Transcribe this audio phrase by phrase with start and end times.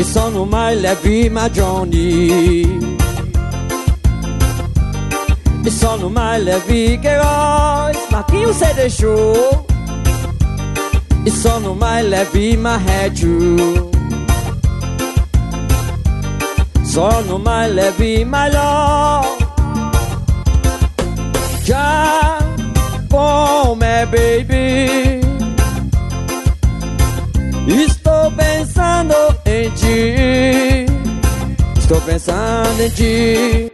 [0.00, 2.62] E sono mai leve magioni
[5.62, 9.66] E sono mai leve che voz Ma quem você deixou?
[11.26, 13.90] E sono mai leve ma reggio
[16.82, 19.36] Sono mai leve love
[21.62, 22.38] Já
[23.10, 25.09] come baby
[31.90, 33.72] Estou pensando em ti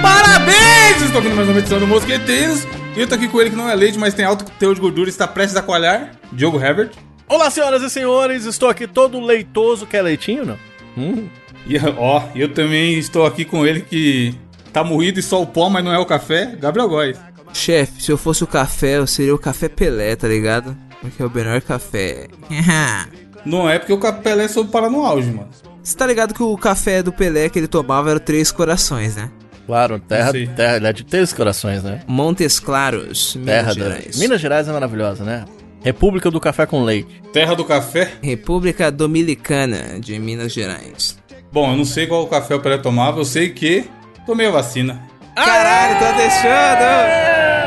[0.00, 1.02] Parabéns!
[1.02, 2.66] Estou ouvindo mais uma edição do Mosqueteiros.
[2.96, 4.80] E eu tô aqui com ele que não é leite, mas tem alto teor de
[4.80, 6.12] gordura e está prestes a coalhar.
[6.32, 6.92] Diogo Herbert.
[7.28, 9.84] Olá, senhoras e senhores, estou aqui todo leitoso.
[9.84, 10.58] Quer leitinho, não?
[10.96, 11.28] Hum.
[11.66, 14.34] E ó, eu também estou aqui com ele que
[14.72, 16.56] tá moído e só o pó, mas não é o café.
[16.58, 17.18] Gabriel Góes.
[17.52, 20.74] Chefe, se eu fosse o café, eu seria o café Pelé, tá ligado?
[20.98, 22.26] Porque é o melhor café.
[23.46, 25.48] Não é porque o Pelé soube parar no auge, mano.
[25.82, 29.30] Você tá ligado que o café do Pelé que ele tomava era Três Corações, né?
[29.66, 32.00] Claro, terra, terra ele é de três corações, né?
[32.06, 34.16] Montes Claros, Minas Terra Gerais.
[34.16, 34.18] da...
[34.20, 35.44] Minas Gerais é maravilhosa, né?
[35.82, 37.20] República do Café com Leite.
[37.32, 38.12] Terra do café.
[38.22, 41.18] República Dominicana de Minas Gerais.
[41.52, 43.84] Bom, eu não sei qual café o Pelé tomava, eu sei que
[44.24, 45.02] tomei a vacina.
[45.34, 47.65] Caralho, tá deixando!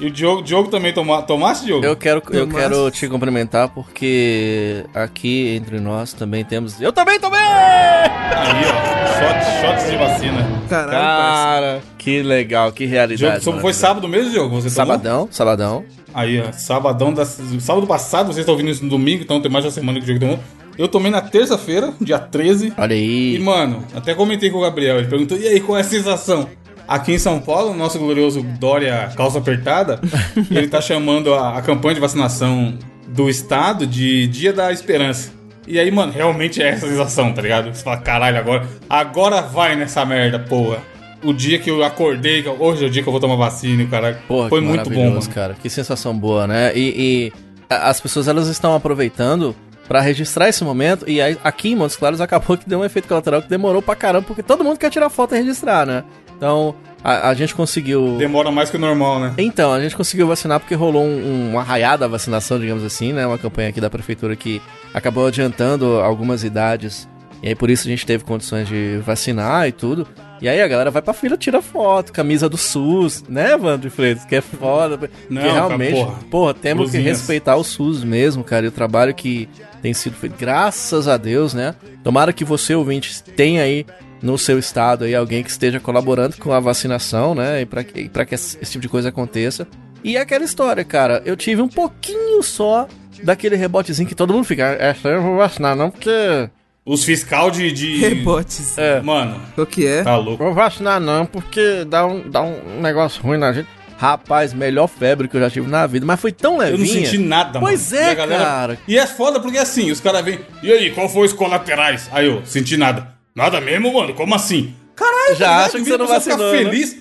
[0.00, 1.84] E o Diogo, Diogo também toma, tomaste, Diogo?
[1.84, 6.80] Eu quero, eu quero te cumprimentar porque aqui entre nós também temos.
[6.80, 7.38] Eu também tomei!
[7.38, 9.00] Aí, ó.
[9.20, 10.62] Shot, shots de vacina.
[10.70, 10.90] Caralho.
[10.90, 13.44] Cara, que legal, que Diogo, realidade.
[13.44, 13.78] foi maravilhosa.
[13.78, 14.54] sábado mesmo, Diogo?
[14.60, 14.86] Você tomou?
[14.94, 15.84] Sabadão, sabadão.
[16.14, 19.62] Aí, ó, sabadão da, sábado passado, vocês estão ouvindo isso no domingo, então tem mais
[19.64, 20.38] de uma semana que o jogo tomou.
[20.78, 22.72] Eu tomei na terça-feira, dia 13.
[22.78, 23.38] Olha E, aí.
[23.38, 26.48] mano, até comentei com o Gabriel, ele perguntou, e aí, qual é a sensação?
[26.86, 30.00] Aqui em São Paulo, o nosso glorioso Dória Calça Apertada,
[30.50, 32.76] ele tá chamando a, a campanha de vacinação
[33.08, 35.32] do estado de Dia da Esperança.
[35.66, 37.72] E aí, mano, realmente é essa sensação, tá ligado?
[37.72, 40.78] Você fala, caralho, agora, agora vai nessa merda, porra.
[41.22, 43.84] O dia que eu acordei, hoje é o dia que eu vou tomar vacina, e
[43.84, 44.16] o caralho.
[44.26, 45.28] Porra, Foi muito bom, mano.
[45.28, 45.54] cara.
[45.54, 46.72] Que sensação boa, né?
[46.74, 47.32] E, e
[47.68, 49.54] as pessoas elas estão aproveitando
[49.86, 51.04] pra registrar esse momento.
[51.08, 53.94] E aí, aqui em Montes Claros acabou que deu um efeito colateral que demorou pra
[53.94, 56.04] caramba, porque todo mundo quer tirar foto e registrar, né?
[56.40, 56.74] Então,
[57.04, 58.16] a, a gente conseguiu.
[58.16, 59.34] Demora mais que o normal, né?
[59.36, 63.26] Então, a gente conseguiu vacinar porque rolou um, um arraiá da vacinação, digamos assim, né?
[63.26, 64.62] Uma campanha aqui da prefeitura que
[64.94, 67.06] acabou adiantando algumas idades.
[67.42, 70.06] E aí por isso a gente teve condições de vacinar e tudo.
[70.40, 73.94] E aí a galera vai pra fila, tira foto, camisa do SUS, né, Evandro de
[73.94, 74.24] Freitas?
[74.24, 75.10] Que é foda.
[75.28, 76.18] Não, que cara, realmente, porra.
[76.30, 77.18] porra, temos que Cruzinhas.
[77.18, 78.64] respeitar o SUS mesmo, cara.
[78.64, 79.46] E o trabalho que
[79.82, 81.74] tem sido feito, graças a Deus, né?
[82.02, 83.84] Tomara que você, ouvinte, tenha aí
[84.22, 87.62] no seu estado aí alguém que esteja colaborando com a vacinação, né?
[87.62, 89.66] E pra, que- pra que esse tipo de coisa aconteça.
[90.04, 91.22] E é aquela história, cara.
[91.24, 92.86] Eu tive um pouquinho só
[93.22, 94.64] daquele rebotezinho que todo mundo fica.
[94.78, 96.48] É, eu vou vacinar, não, porque.
[96.84, 97.70] Os fiscal de.
[97.70, 97.98] de...
[98.00, 98.76] Rebotes.
[98.78, 99.00] É.
[99.00, 100.02] Mano, Qual que é?
[100.02, 100.42] tá louco.
[100.42, 103.68] Vou vacinar, não, porque dá um, dá um negócio ruim na gente.
[103.98, 106.78] Rapaz, melhor febre que eu já tive na vida, mas foi tão Eu levinha.
[107.00, 108.02] não senti nada, Pois mano.
[108.06, 108.78] é, E galera- cara.
[108.88, 110.38] E é foda porque assim, os caras vêm.
[110.62, 112.08] E aí, qual foi os colaterais?
[112.10, 113.14] Aí eu, senti nada.
[113.34, 114.14] Nada mesmo, mano?
[114.14, 114.74] Como assim?
[114.94, 116.70] Caralho, Já acha que você não pessoa ficar vacinou, né?
[116.70, 116.96] feliz.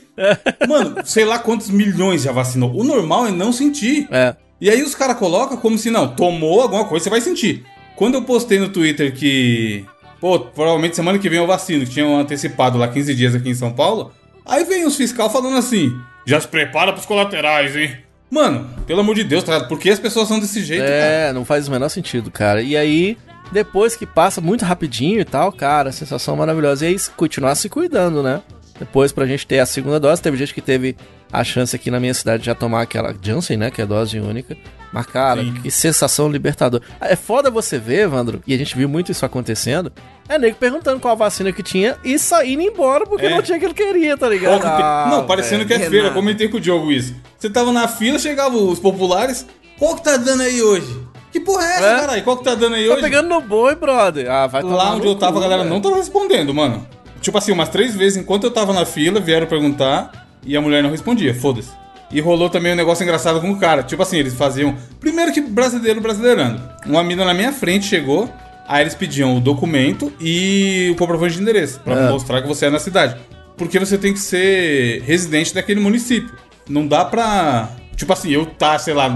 [0.68, 2.74] Mano, sei lá quantos milhões já vacinou.
[2.74, 4.08] O normal é não sentir.
[4.12, 4.36] É.
[4.62, 7.66] E aí os caras colocam como se não, tomou alguma coisa, você vai sentir.
[7.96, 9.86] Quando eu postei no Twitter que.
[10.20, 13.56] Pô, provavelmente semana que vem eu vacino, que tinham antecipado lá 15 dias aqui em
[13.56, 14.12] São Paulo.
[14.46, 17.98] Aí vem os fiscal falando assim: já se prepara pros colaterais, hein?
[18.30, 19.62] Mano, pelo amor de Deus, tá?
[19.64, 20.94] Por que as pessoas são desse jeito, cara?
[20.94, 22.62] É, não faz o menor sentido, cara.
[22.62, 23.18] E aí,
[23.52, 26.86] depois que passa muito rapidinho e tal, cara, sensação maravilhosa.
[26.86, 28.42] E aí, continuar se cuidando, né?
[28.80, 30.96] Depois, pra gente ter a segunda dose, teve gente que teve
[31.32, 33.70] a chance aqui na minha cidade de já tomar aquela Janssen, né?
[33.70, 34.56] Que é dose única.
[34.94, 35.54] Mas, cara, Sim.
[35.54, 36.82] que sensação libertadora.
[37.02, 39.92] É foda você ver, Evandro, e a gente viu muito isso acontecendo.
[40.30, 43.30] É nego perguntando qual vacina que tinha e saindo embora porque É.
[43.30, 44.64] não tinha o que ele queria, tá ligado?
[44.66, 45.92] Ah, não, parecendo que é velho.
[45.92, 46.12] feira.
[46.12, 47.14] Comentei com o Diogo isso.
[47.38, 49.46] Você tava na fila, chegavam os populares.
[49.78, 50.98] Qual que tá dando aí hoje?
[51.32, 52.00] Que porra é essa, É?
[52.00, 52.24] caralho?
[52.24, 53.04] Qual que tá dando aí Tá hoje?
[53.04, 54.30] pegando no boi, brother.
[54.30, 55.74] Ah, vai Lá onde eu tava, cu, a galera velho.
[55.74, 56.88] não tava respondendo, mano.
[57.22, 60.82] Tipo assim, umas três vezes enquanto eu tava na fila, vieram perguntar e a mulher
[60.82, 61.70] não respondia, foda-se.
[62.12, 63.84] E rolou também um negócio engraçado com o cara.
[63.84, 64.76] Tipo assim, eles faziam.
[65.00, 66.60] Primeiro que brasileiro brasileirando.
[66.88, 68.28] Uma mina na minha frente chegou,
[68.68, 72.10] aí eles pediam o documento e o comprovante de endereço, pra É.
[72.10, 73.16] mostrar que você é na cidade.
[73.56, 76.34] Porque você tem que ser residente daquele município.
[76.68, 77.70] Não dá pra.
[78.00, 79.10] Tipo assim, eu tá, sei lá,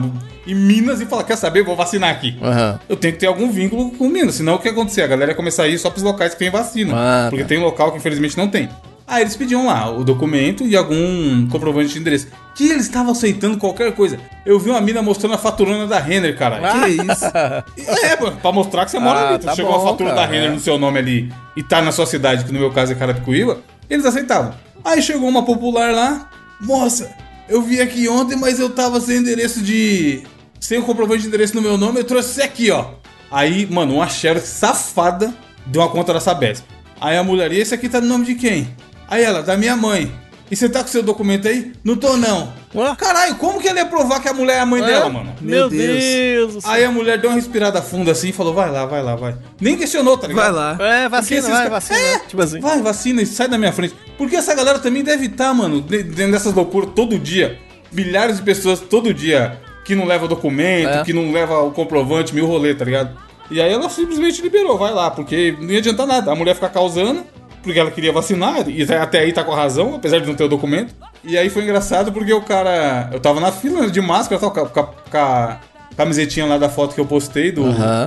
[0.46, 2.78] em Minas e falar, quer saber, vou vacinar aqui Aham.
[2.90, 4.36] eu tenho que ter algum vínculo com Minas.
[4.36, 5.02] Senão o que ia acontecer?
[5.04, 6.92] A galera ia começar a ir só pros locais que tem vacina.
[6.94, 7.48] Ah, porque tá.
[7.48, 8.68] tem local que infelizmente não tem.
[9.08, 12.28] Aí eles pediam lá o documento e algum comprovante de endereço.
[12.56, 14.20] Que eles estavam aceitando qualquer coisa.
[14.46, 16.60] Eu vi uma mina mostrando a faturona da Renner, cara.
[16.60, 17.26] Que isso?
[18.06, 19.40] É, pra mostrar que você mora Ah, ali.
[19.46, 20.54] Tá chegou bom, a fatura cara, da Renner é.
[20.54, 23.60] no seu nome ali e tá na sua cidade, que no meu caso é Carapicuíba,
[23.90, 24.54] eles aceitavam.
[24.84, 27.10] Aí chegou uma popular lá, moça,
[27.48, 30.24] eu vi aqui ontem, mas eu tava sem endereço de.
[30.60, 32.92] sem o comprovante de endereço no meu nome, eu trouxe esse aqui, ó.
[33.32, 35.34] Aí, mano, uma xerox safada
[35.66, 36.66] de uma conta da Sabesp.
[37.02, 38.68] Aí a mulher, e esse aqui tá no nome de quem?
[39.08, 40.12] Aí ela, da minha mãe.
[40.52, 41.72] E você tá com seu documento aí?
[41.84, 42.54] Não tô não.
[42.76, 42.96] Ué?
[42.96, 45.34] Caralho, como que ela ia provar que a mulher é a mãe dela, mano?
[45.42, 46.04] Meu Meu Deus.
[46.04, 46.72] Deus do céu.
[46.72, 49.36] Aí a mulher deu uma respirada funda assim e falou: vai lá, vai lá, vai.
[49.60, 50.54] Nem questionou, tá ligado?
[50.54, 50.78] Vai lá.
[50.96, 51.98] É, vacina, esses vai, vacina.
[52.00, 52.60] É, Tipo assim.
[52.60, 53.96] Vai, vacina e sai da minha frente.
[54.18, 57.58] Porque essa galera também deve estar, mano, de- dentro dessas loucuras todo dia.
[57.92, 61.04] Milhares de pessoas todo dia que não leva documento, É.
[61.04, 63.18] que não leva o comprovante, mil rolê, tá ligado?
[63.52, 66.32] E aí ela simplesmente liberou, vai lá, porque não ia adiantar nada.
[66.32, 67.24] A mulher ficar causando,
[67.64, 70.44] porque ela queria vacinar, e até aí tá com a razão, apesar de não ter
[70.44, 70.94] o documento.
[71.24, 73.10] E aí foi engraçado porque o cara.
[73.12, 75.58] Eu tava na fila de máscara, tal, com a, com a-
[75.96, 77.64] camisetinha lá da foto que eu postei do,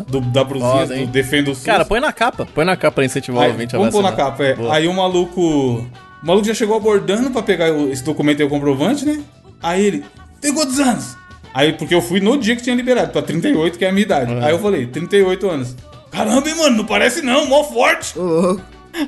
[0.08, 1.06] do- da brusinha Foda, do?
[1.06, 1.64] Defendo o SUS.
[1.64, 2.44] Cara, põe na capa.
[2.52, 4.54] Põe na capa pra incentivar o Aí, ouvinte a vamos pôr na capa, é.
[4.54, 4.74] Boa.
[4.74, 5.40] Aí o maluco.
[5.40, 9.20] O maluco já chegou abordando pra pegar o- esse documento e o comprovante, né?
[9.62, 10.04] Aí ele.
[10.40, 11.16] Tem quantos anos?
[11.54, 14.02] Aí, porque eu fui no dia que tinha liberado, pra 38, que é a minha
[14.04, 14.30] idade.
[14.44, 15.74] Aí eu falei, 38 anos.
[16.10, 18.18] Caramba, hein, mano, não parece não, mó forte.
[18.18, 18.60] Louco.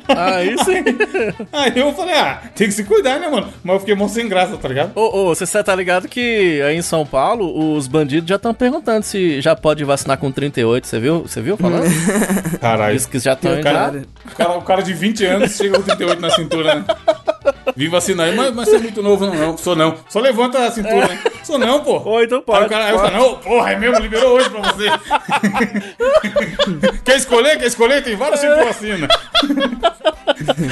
[0.09, 0.85] Aí sim.
[1.53, 3.49] Aí eu falei, ah, tem que se cuidar, né, mano?
[3.63, 4.93] Mas eu fiquei mó sem graça, tá ligado?
[4.95, 9.03] Ô, ô, você tá ligado que aí em São Paulo os bandidos já estão perguntando
[9.05, 11.23] se já pode vacinar com 38, você viu?
[11.23, 11.85] Você viu falando?
[12.61, 12.95] Caralho.
[12.95, 14.03] Diz que já estão indo cara-.
[14.25, 16.85] O cara, o cara de 20 anos chega com 38 na cintura, né?
[17.77, 19.57] Vim vacinar aí, mas, mas você é muito novo, não, não.
[19.57, 19.97] Sou não.
[20.09, 21.19] Só levanta a cintura, né?
[21.49, 21.97] Sou não, pô.
[22.05, 22.67] Ou então Aí pode.
[22.67, 24.85] o cara, aí falo, não, porra, é mesmo, liberou hoje pra você.
[27.05, 27.57] Quer escolher?
[27.59, 28.05] Quer escolher?
[28.05, 29.09] Tem vários tipos de vacina.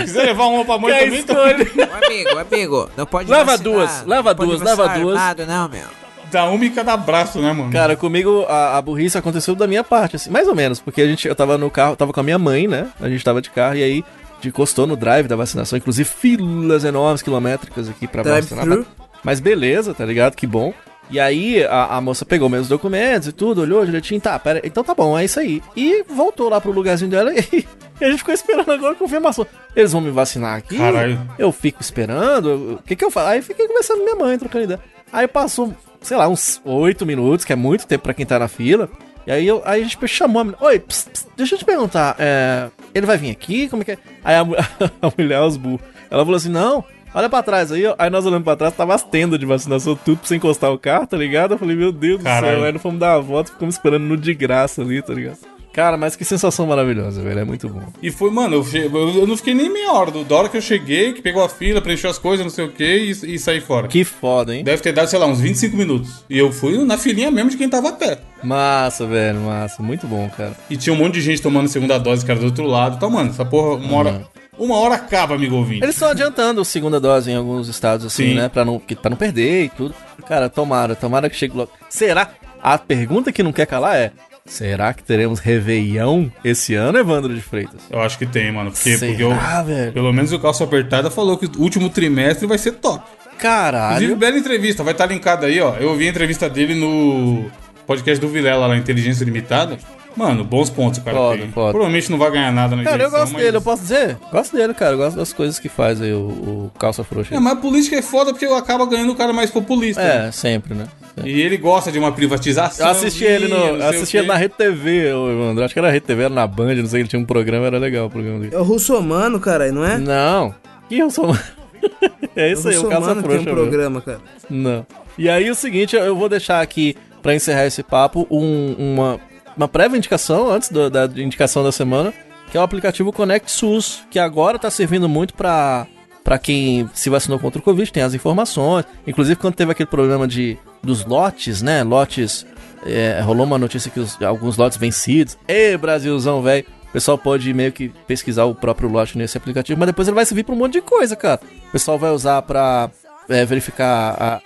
[0.03, 1.33] Quiser levar uma pra mãe Quer também, tá?
[1.33, 1.73] escolher?
[1.91, 5.17] Ô, amigo, amigo, não pode Leva vacinar, duas, leva duas, leva duas.
[5.17, 5.87] armado, não, meu.
[6.31, 7.73] dá uma em cada braço, né, mano?
[7.73, 11.07] Cara, comigo a, a burrice aconteceu da minha parte, assim, mais ou menos, porque a
[11.07, 12.89] gente, eu tava no carro, tava com a minha mãe, né?
[13.01, 14.05] A gente tava de carro e aí
[14.45, 18.65] encostou no drive da vacinação, inclusive filas enormes, quilométricas aqui pra vacinar.
[18.67, 19.06] Drive-thru?
[19.27, 20.37] Mas beleza, tá ligado?
[20.37, 20.73] Que bom.
[21.11, 24.85] E aí a, a moça pegou meus documentos e tudo, olhou direitinho, tá, pera, então
[24.85, 25.61] tá bom, é isso aí.
[25.77, 27.67] E voltou lá pro lugarzinho dela e,
[28.01, 29.45] e a gente ficou esperando agora a confirmação.
[29.75, 30.79] Eles vão me vacinar aqui?
[30.79, 31.21] Caralho.
[31.37, 33.27] Eu fico esperando, o que que eu faço?
[33.27, 34.81] Aí fiquei conversando com minha mãe, trocando ideia.
[35.13, 38.47] Aí passou, sei lá, uns oito minutos, que é muito tempo pra quem tá na
[38.47, 38.89] fila.
[39.27, 40.65] E aí, eu, aí a gente chamou a menina.
[40.65, 43.69] Oi, pss, pss, deixa eu te perguntar, é, ele vai vir aqui?
[43.69, 43.99] Como é que é?
[44.23, 44.43] Aí a,
[45.03, 46.85] a mulher, os burros, ela falou assim: não,
[47.17, 47.95] olha pra trás aí, ó.
[47.99, 50.79] Aí nós olhando pra trás, tava as tendas de vacinação, tudo pra você encostar o
[50.79, 51.55] carro, tá ligado?
[51.55, 52.57] Eu falei, meu Deus do Caralho.
[52.59, 52.65] céu.
[52.65, 55.39] Aí nós fomos dar a volta ficamos esperando no de graça ali, tá ligado?
[55.73, 57.41] Cara, mas que sensação maravilhosa, velho.
[57.41, 57.83] É muito bom.
[58.03, 60.11] E foi, mano, eu, che- eu- eu não fiquei nem meia hora.
[60.11, 62.65] do- Da hora que eu cheguei, que pegou a fila, preencheu as coisas, não sei
[62.65, 63.87] o que, e, e saí fora.
[63.87, 64.65] Que foda, hein?
[64.65, 66.25] Deve ter dado, sei lá, uns 25 minutos.
[66.31, 68.21] E eu fui na filinha mesmo de quem tava a pé.
[68.43, 69.83] Massa, velho, massa.
[69.83, 70.53] Muito bom, cara.
[70.71, 72.97] E tinha um monte de gente tomando segunda dose, cara, do outro lado.
[72.97, 74.23] Então, mano, essa porra, uma hora.
[74.59, 75.83] Uma hora acaba, amigo ouvinte.
[75.83, 78.35] Eles estão adiantando a segunda dose em alguns estados, assim, Sim.
[78.35, 78.49] né?
[78.49, 79.95] Pra não, pra não perder e tudo.
[80.27, 81.71] Cara, tomara, tomara que chegue logo.
[81.89, 82.31] Será?
[82.63, 84.13] A pergunta que não quer calar é:
[84.47, 87.81] será que teremos Réveillon esse ano, Evandro de Freitas?
[87.91, 88.71] Eu acho que tem, mano.
[88.73, 89.93] Porque, Será, porque eu, velho?
[89.93, 93.05] pelo menos o Calça Apertada falou que o último trimestre vai ser top.
[93.37, 94.17] Inclusive, Caralho.
[94.17, 95.75] bela entrevista, vai estar linkada aí, ó.
[95.77, 97.51] Eu ouvi a entrevista dele no
[97.87, 99.77] podcast do Vilela lá, Inteligência Limitada.
[100.17, 101.17] Mano, bons pontos, o cara.
[101.17, 101.51] Foda, tem.
[101.53, 101.71] foda.
[101.73, 104.17] Provavelmente não vai ganhar nada na Cara, eu gosto mas- dele, eu posso dizer?
[104.33, 104.93] Gosto dele, cara.
[104.93, 107.35] Eu gosto das coisas que faz aí o, o calça frouxa.
[107.35, 110.03] É, mas a política é foda porque acaba ganhando o cara mais populista.
[110.03, 110.29] né?
[110.29, 110.87] É, sempre, né?
[111.25, 112.87] E ele gosta de uma privatização.
[112.87, 113.57] Eu assisti ele no.
[113.57, 115.65] Eu assisti ele na Rede TV, Evandro.
[115.65, 117.79] Acho que era Rede TV, era na Band, não sei, ele tinha um programa, era
[117.79, 118.55] legal o programa dele.
[118.55, 119.99] É o russomano, caralho, não é?
[119.99, 120.55] Não.
[120.89, 121.37] Que sou.
[122.37, 123.43] é isso aí, o calça russomano tem frouxa.
[123.43, 123.55] um mesmo.
[123.71, 124.19] programa, cara.
[124.49, 124.87] Não.
[125.19, 129.19] E aí o seguinte, eu vou deixar aqui, pra encerrar esse papo, um- uma,
[129.57, 132.13] uma prévia indicação, antes do- da indicação da semana,
[132.51, 135.87] que é o aplicativo Connect SUS, que agora tá servindo muito pra,
[136.23, 138.85] pra quem se vacinou contra o Covid, tem as informações.
[139.07, 141.83] Inclusive, quando teve aquele problema de, dos lotes, né?
[141.83, 142.47] Lotes.
[142.89, 145.37] é, rolou uma notícia que os- alguns lotes vencidos.
[145.49, 146.65] Ê, Brasilzão, velho.
[146.89, 150.25] O pessoal pode meio que pesquisar o próprio lote nesse aplicativo, mas depois ele vai
[150.25, 151.41] servir pra um monte de coisa, cara.
[151.69, 152.89] O pessoal vai usar pra
[153.29, 154.41] é, verificar a-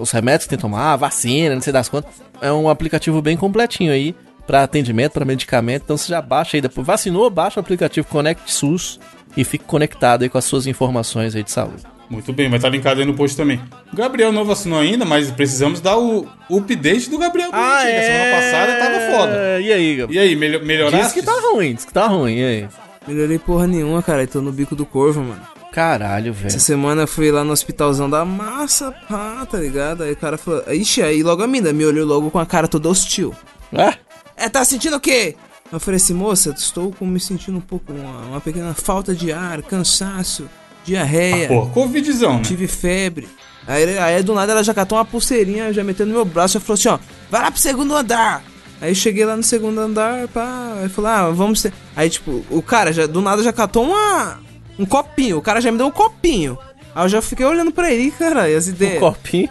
[0.00, 2.10] os remédios que tem que tomar, vacina, não sei das quantas.
[2.40, 4.12] É um aplicativo bem completinho aí
[4.46, 5.82] pra atendimento, pra medicamento.
[5.84, 6.86] Então você já baixa aí depois.
[6.86, 8.98] Vacinou, baixa o aplicativo Connect SUS
[9.36, 11.82] e fique conectado aí com as suas informações aí de saúde.
[12.10, 13.58] Muito bem, vai estar linkado aí no post também.
[13.92, 17.50] O Gabriel não vacinou ainda, mas precisamos dar o, update do Gabriel.
[17.50, 19.32] do Ah, A semana passada tava foda.
[19.36, 19.62] é?
[19.62, 20.22] E aí, Gabriel?
[20.24, 21.02] E aí, melho melhoraste?
[21.02, 22.68] Diz que tá ruim, diz que tá ruim, e aí?
[23.08, 24.22] Melhorei porra nenhuma, cara.
[24.22, 25.40] Eu tô no bico do corvo, mano.
[25.72, 26.46] Caralho, velho.
[26.48, 30.02] Essa semana eu fui lá no hospitalzão da massa, pá, tá ligado?
[30.04, 30.62] Aí o cara falou.
[30.72, 33.34] Ixi, aí logo a mina me olhou logo com a cara toda hostil.
[33.76, 33.94] Ah,
[34.36, 35.36] É, tá sentindo o quê?
[35.72, 39.32] Eu falei assim, moça, estou com- me sentindo um pouco, uma, uma pequena falta de
[39.32, 40.48] ar, cansaço,
[40.84, 42.42] diarreia, Pô, Covidzão, né?
[42.42, 43.28] tive febre.
[43.66, 46.60] Aí, aí do nada ela já catou uma pulseirinha, já meteu no meu braço e
[46.60, 46.98] falou assim, ó,
[47.30, 48.44] vai lá pro segundo andar.
[48.80, 51.72] Aí eu cheguei lá no segundo andar, pá, aí falou, ah, vamos ter...
[51.96, 54.38] Aí tipo, o cara já, do nada já catou uma...
[54.78, 56.58] Um copinho, o cara já me deu um copinho.
[56.94, 58.98] Aí eu já fiquei olhando pra ele, cara, e as um ideias.
[59.00, 59.48] copinho.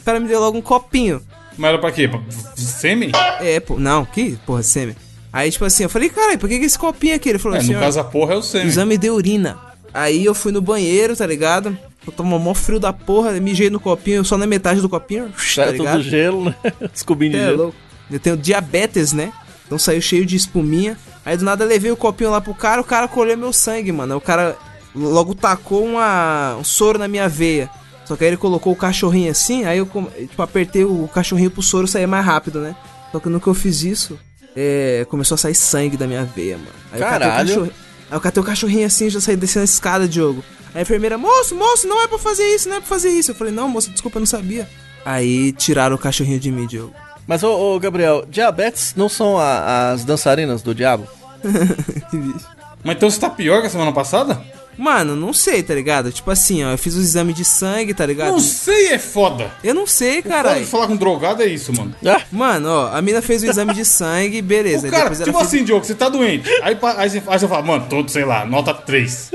[0.00, 1.20] O cara me deu logo um copinho.
[1.60, 2.08] Mas era pra quê?
[2.08, 2.20] Pra
[2.56, 3.12] sêmen?
[3.40, 4.96] É, pô, não, que porra, sêmen.
[5.32, 7.28] Aí, tipo assim, eu falei, cara, por que, que esse copinho aqui?
[7.28, 8.66] Ele falou É, assim, no caso a porra é o sêmen.
[8.68, 9.58] exame de urina.
[9.92, 11.76] Aí eu fui no banheiro, tá ligado?
[12.06, 15.66] Eu tomo mó frio da porra, mijei no copinho, só na metade do copinho, tá
[15.66, 15.98] Tá ligado?
[15.98, 16.54] tudo gelo, né?
[16.94, 17.56] Os cubinhos de É, gelo.
[17.64, 17.76] louco.
[18.10, 19.32] Eu tenho diabetes, né?
[19.66, 20.96] Então saiu cheio de espuminha.
[21.24, 23.92] Aí do nada eu levei o copinho lá pro cara, o cara colheu meu sangue,
[23.92, 24.14] mano.
[24.14, 24.56] Aí O cara
[24.96, 27.68] logo tacou uma, um soro na minha veia.
[28.10, 29.86] Só que aí ele colocou o cachorrinho assim, aí eu
[30.28, 32.74] tipo, apertei o cachorrinho pro soro sair mais rápido, né?
[33.12, 34.18] Só que no que eu fiz isso,
[34.56, 36.70] é, começou a sair sangue da minha veia, mano.
[36.90, 37.46] Aí Caralho.
[37.48, 37.74] cachorrinho-
[38.10, 40.42] Aí eu catei o cachorrinho assim, já saí descendo a escada, Diogo.
[40.74, 43.30] Aí a enfermeira, moço, moço, não é pra fazer isso, não é pra fazer isso.
[43.30, 44.68] Eu falei, não, moço, desculpa, eu não sabia.
[45.04, 46.92] Aí tiraram o cachorrinho de mim, Diogo.
[47.28, 51.06] Mas, ô, ô, Gabriel, diabetes não são a- as dançarinas do diabo?
[52.10, 52.44] Que bicho.
[52.82, 54.42] Mas então você tá pior que a semana passada?
[54.78, 56.10] Mano, não sei, tá ligado?
[56.10, 58.32] Tipo assim, ó, eu fiz o exame de sangue, tá ligado?
[58.32, 59.50] Não sei, é foda.
[59.62, 60.66] Eu não sei, Pode caralho.
[60.66, 61.94] falar com drogado é isso, mano.
[62.06, 64.82] Ah, Mano, ó, a mina fez o exame de sangue, beleza.
[64.82, 66.48] O aí cara, tipo fez- assim, Diogo, você tá doente.
[66.62, 69.30] Aí, aí, você, aí você fala, mano, todo, sei lá, nota 3.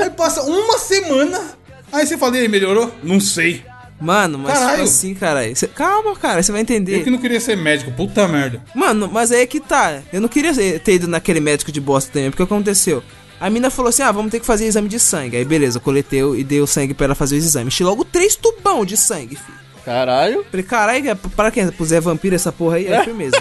[0.00, 1.42] aí passa uma semana.
[1.92, 2.90] Aí você fala, e aí, melhorou?
[3.02, 3.62] Não sei.
[4.00, 4.72] Mano, mas Caralho.
[4.76, 5.56] tipo assim, caralho.
[5.56, 7.02] Cê- Calma, cara, você vai Eu entender.
[7.02, 8.62] que não queria ser médico, puta merda.
[8.74, 10.00] Mano, mas aí é que tá.
[10.12, 13.02] Eu não queria ter ido naquele médico de bosta também, porque o que aconteceu?
[13.40, 15.36] A mina falou assim: ah, vamos ter que fazer exame de sangue.
[15.36, 17.74] Aí beleza, eu coletei e dei o sangue pra ela fazer os exames.
[17.74, 19.58] Enchi logo três tubão de sangue, filho.
[19.84, 20.44] caralho.
[20.50, 21.68] Falei, caralho, é para quem?
[21.68, 22.92] Pro Zé Vampiro essa porra aí?
[22.92, 23.36] Aí firmeza.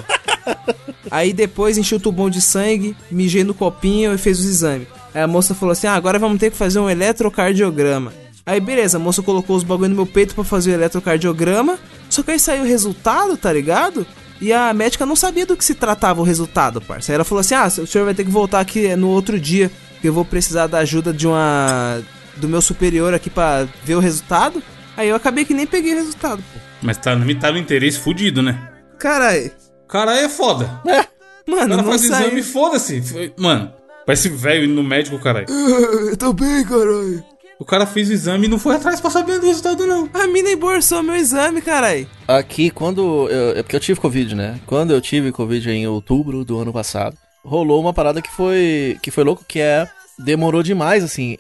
[1.10, 4.88] aí depois enchi o tubão de sangue, mijei no copinho e fez os exames.
[5.14, 8.14] Aí a moça falou assim: ah, agora vamos ter que fazer um eletrocardiograma.
[8.46, 11.80] Aí beleza, a moça colocou os bagulho no meu peito pra fazer o eletrocardiograma.
[12.10, 14.06] Só que aí saiu o resultado, tá ligado?
[14.40, 17.12] E a médica não sabia do que se tratava o resultado, parça.
[17.12, 19.72] Aí ela falou assim: ah, o senhor vai ter que voltar aqui no outro dia,
[20.04, 22.02] eu vou precisar da ajuda de uma.
[22.38, 24.62] do meu superior aqui pra ver o resultado.
[24.98, 26.60] Aí eu acabei que nem peguei o resultado, pô.
[26.82, 28.70] Mas tá, tá no interesse fudido, né?
[28.98, 29.52] Caralho.
[29.88, 30.82] Cara, é foda.
[31.48, 32.28] O Mano, cara não faz saiu.
[32.28, 33.34] exame, foda-se.
[33.38, 33.72] Mano,
[34.06, 35.48] parece velho indo no médico, caralho.
[36.10, 37.24] Eu tô bem, caralho.
[37.58, 40.10] O cara fez o exame e não foi atrás pra saber do resultado, não.
[40.14, 42.08] A mina embolsou meu exame, caralho.
[42.28, 43.30] Aqui, quando.
[43.30, 44.60] Eu, é porque eu tive Covid, né?
[44.66, 48.98] Quando eu tive Covid em outubro do ano passado, rolou uma parada que foi.
[49.02, 49.88] que foi louco, que é.
[50.18, 51.38] Demorou demais, assim.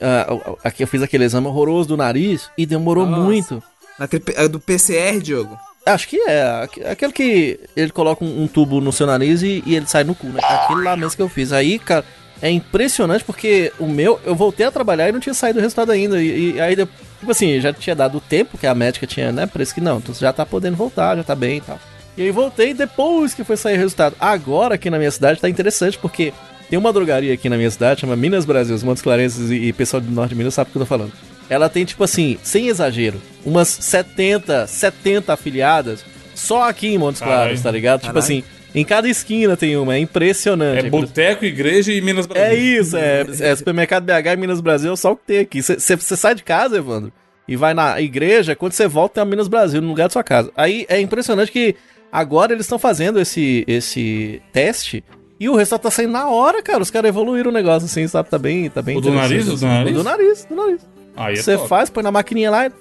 [0.63, 3.23] aqui eu fiz aquele exame horroroso do nariz e demorou Nossa.
[3.23, 3.63] muito.
[3.97, 5.57] Aquele, pe- é do PCR, Diogo.
[5.85, 6.41] Acho que é.
[6.63, 10.03] aque- Aquele que ele coloca um, um tubo no seu nariz e, e ele sai
[10.03, 10.41] no cu, né?
[10.43, 11.53] Aquele lá mesmo que eu fiz.
[11.53, 12.03] Aí, cara,
[12.41, 15.91] é impressionante porque o meu, eu voltei a trabalhar e não tinha saído o resultado
[15.93, 16.21] ainda.
[16.21, 19.45] E, e aí, tipo assim, já tinha dado o tempo que a médica tinha, né?
[19.45, 21.79] Por isso que não, tu já tá podendo voltar, já tá bem e tal.
[22.17, 24.15] E aí voltei depois que foi sair o resultado.
[24.19, 26.33] Agora aqui na minha cidade tá interessante porque
[26.69, 29.73] tem uma drogaria aqui na minha cidade, chama Minas Brasil, os Montes Clarenses e, e
[29.73, 31.11] pessoal do Norte de Minas sabe o que eu tô falando.
[31.49, 36.03] Ela tem, tipo assim, sem exagero, umas 70, 70 afiliadas
[36.33, 37.21] só aqui em Montes.
[37.21, 38.01] Claros, tá ligado?
[38.01, 38.23] Tipo Caralho.
[38.23, 38.43] assim,
[38.73, 40.87] em cada esquina tem uma, é impressionante.
[40.87, 42.49] É boteco, igreja e Minas Brasil.
[42.49, 45.61] É isso, é, é supermercado BH e Minas Brasil, é só o que tem aqui.
[45.61, 47.13] Você sai de casa, Evandro,
[47.47, 50.23] e vai na igreja, quando você volta tem a Minas Brasil no lugar da sua
[50.23, 50.51] casa.
[50.57, 51.75] Aí é impressionante que
[52.19, 55.03] agora eles estão fazendo esse, esse teste
[55.39, 56.81] e o resultado tá saindo na hora, cara.
[56.81, 58.29] Os caras evoluíram o negócio assim, sabe?
[58.29, 59.43] Tá bem, tá bem O do nariz?
[59.45, 59.65] O do assim.
[59.65, 59.91] nariz?
[59.91, 60.81] O do nariz, do nariz.
[61.15, 61.69] Aí é Você top.
[61.69, 62.71] faz, põe na maquininha lá e-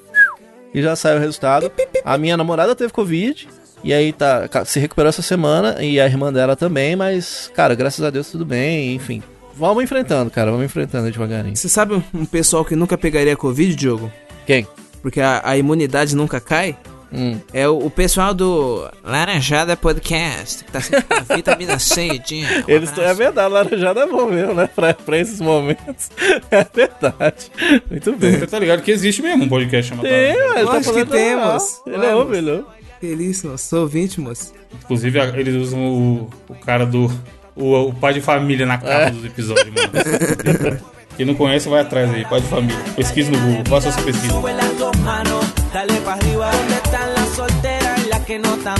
[0.74, 1.70] e já sai o resultado.
[2.04, 3.48] A minha namorada teve Covid.
[3.82, 5.76] E aí tá, se recuperou essa semana.
[5.84, 6.96] E a irmã dela também.
[6.96, 8.94] Mas, cara, graças a Deus tudo bem.
[8.94, 9.22] Enfim.
[9.56, 10.50] Vamos enfrentando, cara.
[10.50, 11.54] Vamos enfrentando devagarinho.
[11.54, 14.10] Você sabe um pessoal que nunca pegaria Covid, Diogo?
[14.46, 14.66] Quem?
[15.02, 16.76] Porque a, a imunidade nunca cai?
[17.14, 17.38] Hum.
[17.52, 22.48] É o, o pessoal do Laranjada Podcast, que tá sempre com vitamina C e Dinho.
[22.48, 24.68] Um Eles, é verdade, laranjada é bom mesmo, né?
[24.74, 26.10] Pra, pra esses momentos.
[26.50, 27.50] É verdade.
[27.90, 28.32] Muito bem.
[28.38, 30.08] Você tá ligado que existe mesmo um podcast chamado.
[30.08, 31.80] Tem, ele tá que temos.
[31.86, 32.36] Ele é Vamos.
[32.36, 32.64] é homem.
[33.00, 33.68] Feliz, moço.
[33.68, 34.52] Sou ouvinte, moço.
[34.82, 37.10] Inclusive, eles usam o, o cara do.
[37.56, 39.10] O, o pai de família na capa É.
[39.10, 40.80] dos episódios, mano.
[41.16, 42.76] Quem não conhece, vai atrás aí, pai de família.
[42.96, 44.34] Pesquisa no Google, faça sua pesquisa.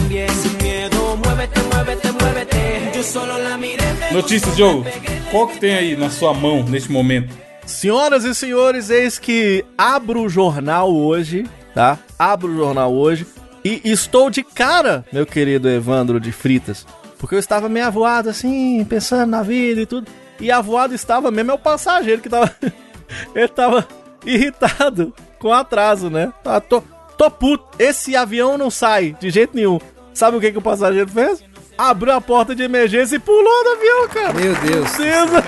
[0.09, 0.29] Bien?
[0.31, 2.93] Sin miedo, muévete, muévete, muévete.
[2.97, 3.85] Yo solo la miré.
[4.13, 4.83] Notícias, Joe.
[5.31, 7.35] Qual que tem aí na sua mão neste momento?
[7.67, 11.99] Senhoras e senhores, eis que abro o jornal hoje, tá?
[12.19, 13.27] Abro o jornal hoje
[13.65, 16.87] e estou de cara, meu querido Evandro de Fritas,
[17.19, 20.11] porque eu estava meio avoado assim, pensando na vida e tudo.
[20.39, 22.55] E avoado estava mesmo é o passageiro que tava
[23.35, 23.87] ele tava
[24.27, 26.33] irritado com atraso, né?
[26.45, 26.83] Ah, tô,
[27.17, 27.65] tô puto.
[27.79, 29.79] Esse avião não sai de jeito nenhum.
[30.13, 31.43] Sabe o que, que o passageiro fez?
[31.77, 34.33] Abriu a porta de emergência e pulou do avião, cara.
[34.33, 34.91] Meu Deus.
[34.91, 35.45] Precisa.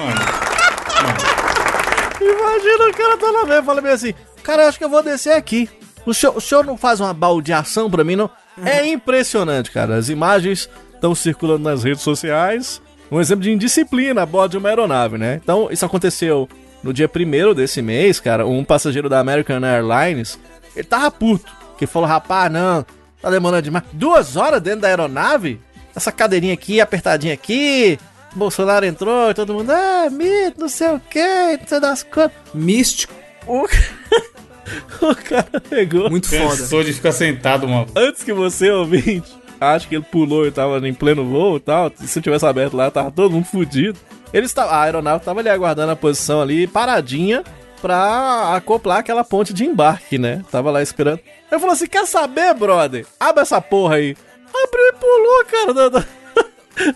[2.21, 5.03] Imagina o cara tá lá mesmo, fala bem assim, cara, eu acho que eu vou
[5.03, 5.69] descer aqui.
[6.05, 8.31] O senhor, o senhor não faz uma baldeação pra mim, não?
[8.65, 9.97] É impressionante, cara.
[9.97, 12.81] As imagens estão circulando nas redes sociais.
[13.11, 15.39] Um exemplo de indisciplina a bordo de uma aeronave, né?
[15.43, 16.49] Então, isso aconteceu
[16.83, 18.47] no dia 1 desse mês, cara.
[18.47, 20.39] Um passageiro da American Airlines,
[20.75, 21.53] ele tava puto.
[21.76, 22.85] Que falou, rapaz, não,
[23.21, 23.85] tá demorando demais.
[23.92, 25.61] Duas horas dentro da aeronave?
[25.95, 27.99] Essa cadeirinha aqui, apertadinha aqui.
[28.35, 32.33] Bolsonaro entrou e todo mundo, ah, mito, não sei o que, não sei das coisas.
[32.52, 33.14] Místico.
[33.47, 33.64] O...
[35.00, 36.11] o cara pegou.
[36.11, 36.56] Muito foda.
[36.56, 37.87] Cansou de ficar sentado, mano.
[37.97, 41.90] Antes que você, ouvinte, acho que ele pulou e tava em pleno voo e tal.
[41.97, 43.99] Se eu tivesse aberto lá, tava todo mundo fudido.
[44.33, 47.42] Ele estava, a aeronave tava ali aguardando a posição ali, paradinha,
[47.87, 50.43] pra acoplar aquela ponte de embarque, né?
[50.50, 51.21] Tava lá esperando.
[51.50, 53.07] Eu falei assim: quer saber, brother?
[53.21, 54.16] Abre essa porra aí.
[54.49, 55.75] Abriu e pulou, cara.
[55.75, 56.05] Da, da,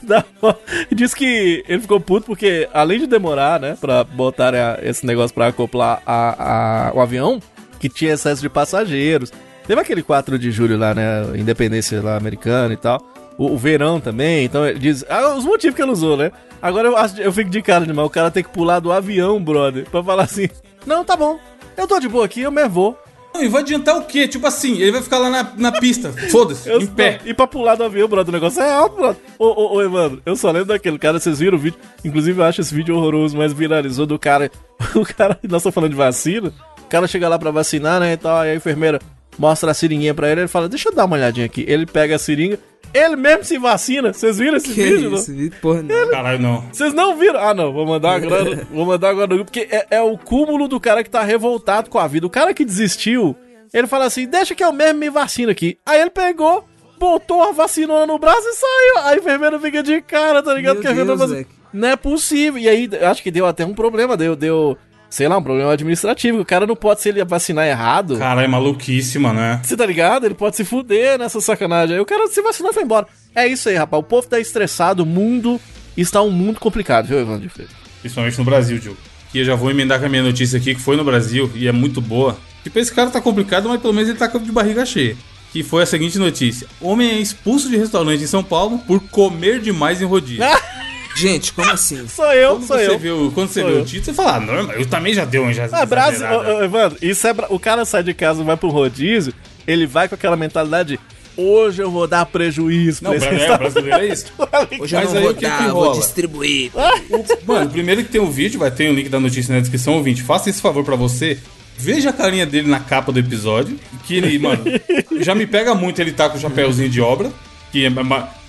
[0.42, 0.56] da-
[0.90, 5.46] Diz que ele ficou puto porque, além de demorar, né, pra botar esse negócio pra
[5.46, 7.40] acoplar a, a- o avião,
[7.78, 9.32] que tinha excesso de passageiros.
[9.66, 11.22] Teve aquele 4 de julho lá, né?
[11.36, 13.00] Independência lá americana e tal.
[13.38, 15.04] O, o verão também, então ele diz.
[15.08, 16.32] Ah, os motivos que ele usou, né?
[16.60, 18.06] Agora eu, acho, eu fico de cara demais.
[18.06, 20.48] O cara tem que pular do avião, brother, pra falar assim:
[20.86, 21.38] Não, tá bom.
[21.76, 22.98] Eu tô de boa aqui, eu mesmo vou.
[23.32, 24.26] Não, e vai adiantar o quê?
[24.26, 27.20] Tipo assim, ele vai ficar lá na, na pista, foda-se, em pé.
[27.24, 29.22] E pra pular do avião, brother, o negócio é alto, brother.
[29.38, 31.78] Ô, ô, ô, Evandro, eu só lembro daquele cara, vocês viram o vídeo?
[32.04, 34.50] Inclusive, eu acho esse vídeo horroroso, mas viralizou do cara.
[34.94, 36.52] O cara, nós estamos falando de vacina.
[36.78, 38.98] O cara chega lá pra vacinar, né, e tal, aí a enfermeira
[39.38, 41.64] mostra a seringuinha pra ele, ele fala, deixa eu dar uma olhadinha aqui.
[41.68, 42.58] Ele pega a seringa,
[42.92, 44.12] ele mesmo se vacina.
[44.12, 45.10] Vocês viram esse Que vídeo?
[45.10, 45.18] não?
[45.18, 45.32] isso?
[45.34, 46.10] Vi- Porra, não.
[46.10, 46.60] Caralho, não.
[46.72, 47.40] Vocês não viram?
[47.40, 50.66] Ah, não, vou mandar agora, vou mandar agora no grupo, porque é, é o cúmulo
[50.68, 52.26] do cara que tá revoltado com a vida.
[52.26, 53.36] O cara que desistiu,
[53.72, 55.78] ele fala assim: deixa que eu mesmo me vacino aqui.
[55.86, 56.64] Aí ele pegou,
[56.98, 59.06] botou a vacinona no braço e saiu.
[59.06, 60.74] A enfermeira fica de cara, tá ligado?
[60.74, 61.46] Meu que a enfermeira Deus.
[61.72, 62.58] Não é possível.
[62.60, 64.76] E aí, acho que deu até um problema, deu, deu,
[65.10, 66.40] sei lá, um problema administrativo.
[66.40, 68.16] O cara não pode, se ele vacinar errado.
[68.16, 69.60] Caralho, é maluquíssima, né?
[69.62, 70.24] Você tá ligado?
[70.24, 71.96] Ele pode se fuder nessa sacanagem.
[71.96, 73.06] Aí o cara se vacinou e foi embora.
[73.34, 74.00] É isso aí, rapaz.
[74.00, 75.60] O povo tá estressado, o mundo
[75.96, 77.76] está um mundo complicado, viu, Evandro de Freitas?
[78.00, 78.98] Principalmente no Brasil, Diogo.
[79.34, 81.68] E eu já vou emendar com a minha notícia aqui, que foi no Brasil, e
[81.68, 82.38] é muito boa.
[82.62, 85.16] Tipo, esse cara tá complicado, mas pelo menos ele tá de barriga cheia.
[85.52, 86.66] Que foi a seguinte notícia.
[86.80, 90.44] Homem é expulso de restaurante em São Paulo por comer demais em rodízio.
[91.20, 92.08] Gente, como assim?
[92.08, 93.26] Sou eu, Quando sou você, eu.
[93.26, 93.82] o, quando você Sou vê eu.
[93.82, 96.26] o título, você fala, ah, normal, eu também já dei um já Ah, Brasil,
[96.62, 97.34] Evandro, isso é.
[97.50, 99.34] O cara sai de casa, vai pro rodízio,
[99.66, 101.00] ele vai com aquela mentalidade de
[101.36, 104.26] hoje eu vou dar prejuízo Não, pra esse é, restaurante." brasileiro é isso.
[104.80, 106.70] Hoje eu Mas não aí vou o que que dar, vou distribuir.
[107.46, 110.22] Mano, primeiro que tem um vídeo, vai ter o link da notícia na descrição, ouvinte.
[110.22, 111.38] Faça esse favor pra você.
[111.78, 113.78] Veja a carinha dele na capa do episódio.
[114.04, 114.64] Que ele, mano,
[115.20, 117.30] já me pega muito ele tá com o chapéuzinho de obra.
[117.72, 117.90] Que é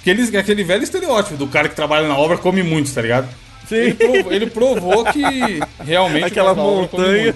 [0.02, 3.30] aquele, aquele velho estereótipo do cara que trabalha na obra come muito, tá ligado?
[3.72, 3.98] Ele Sim.
[3.98, 5.24] provou, ele provou que
[5.84, 6.26] realmente.
[6.26, 7.34] Aquela cara montanha.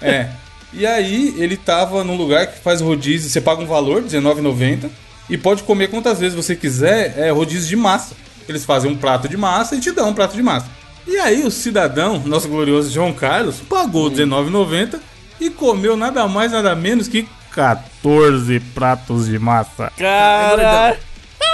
[0.00, 0.28] É.
[0.72, 3.28] E aí, ele tava num lugar que faz rodízio.
[3.28, 4.88] Você paga um valor, R$19,90.
[5.28, 7.14] E pode comer quantas vezes você quiser.
[7.18, 8.14] É rodízio de massa.
[8.48, 10.66] Eles fazem um prato de massa e te dão um prato de massa.
[11.06, 14.98] E aí, o cidadão, nosso glorioso João Carlos, pagou R$19,90
[15.40, 19.90] e comeu nada mais, nada menos que 14 pratos de massa.
[19.96, 20.98] Caralho.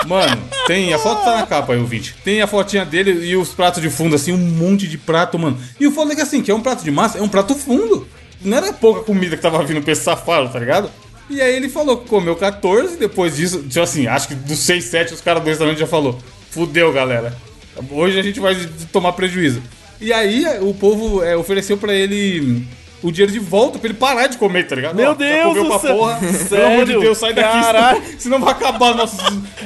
[0.07, 0.93] Mano, tem.
[0.93, 2.15] A foto tá na capa aí, o vídeo.
[2.25, 5.59] Tem a fotinha dele e os pratos de fundo, assim, um monte de prato, mano.
[5.79, 7.55] E o foda é que assim, que é um prato de massa, é um prato
[7.55, 8.07] fundo.
[8.41, 10.91] Não era pouca comida que tava vindo pra esse safado, tá ligado?
[11.31, 14.85] E aí ele falou que comeu 14, depois disso, tipo assim, acho que dos 6,
[14.85, 16.19] 7 os caras do restaurante já falou.
[16.51, 17.35] Fudeu, galera.
[17.91, 18.55] Hoje a gente vai
[18.93, 19.63] tomar prejuízo.
[20.01, 22.67] E aí o povo é, ofereceu pra ele
[23.03, 24.95] o dinheiro de volta pra ele parar de comer, tá ligado?
[24.95, 25.97] Meu já Deus comeu do pra céu.
[25.97, 26.21] porra.
[26.49, 26.99] Pelo amor de?
[27.01, 28.03] Deus, sai daqui, Caralho.
[28.19, 29.19] senão, vai acabar nossos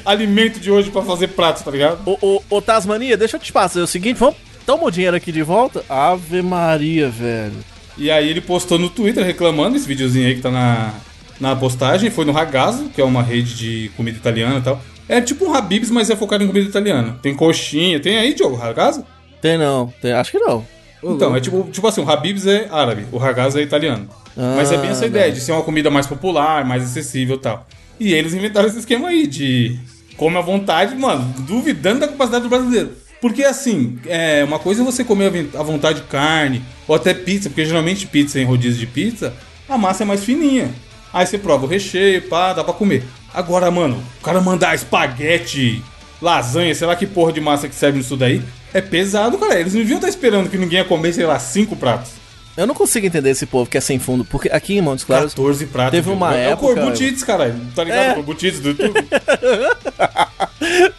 [0.05, 2.01] alimentos de hoje pra fazer pratos, tá ligado?
[2.07, 3.81] Ô, ô, ô, Tasmania, deixa eu te passar.
[3.81, 4.37] É o seguinte, vamos.
[4.65, 5.85] Toma o dinheiro aqui de volta.
[5.89, 7.55] Ave Maria, velho.
[7.97, 10.93] E aí ele postou no Twitter reclamando, esse videozinho aí que tá na,
[11.41, 14.81] na postagem, foi no Ragazzo, que é uma rede de comida italiana e tal.
[15.09, 17.17] É tipo um Habib's, mas é focado em comida italiana.
[17.23, 19.05] Tem coxinha, tem aí, Diogo, Ragazzo?
[19.41, 20.67] Tem não, tem, acho que não.
[21.15, 24.09] Então, é tipo, tipo assim, o Habib's é árabe, o Ragazzo é italiano.
[24.37, 27.41] Mas é bem essa Ah, ideia de ser uma comida mais popular, mais acessível e
[27.41, 27.67] tal.
[27.99, 29.79] E eles inventaram esse esquema aí de
[30.17, 32.91] come à vontade, mano, duvidando da capacidade do brasileiro.
[33.21, 37.65] Porque assim, é, uma coisa é você comer à vontade carne, ou até pizza, porque
[37.65, 39.33] geralmente pizza em rodízio de pizza,
[39.69, 40.71] a massa é mais fininha.
[41.13, 43.05] Aí você prova o recheio, pá, dá pra comer.
[43.33, 45.83] Agora, mano, o cara mandar espaguete,
[46.21, 49.61] lasanha, sei lá que porra de massa que serve nisso daí, é pesado, cara.
[49.61, 52.13] Eles não deviam estar esperando que ninguém ia comer, sei lá, cinco pratos.
[52.57, 55.35] Eu não consigo entender esse povo que é sem fundo, porque aqui em Montes Claros
[55.35, 55.91] 14 pratos.
[55.91, 56.15] teve viu?
[56.15, 57.55] uma é época- o Corbutites, caralho.
[57.75, 58.13] Tá ligado?
[58.13, 58.15] É.
[58.15, 58.95] Corbutites do YouTube?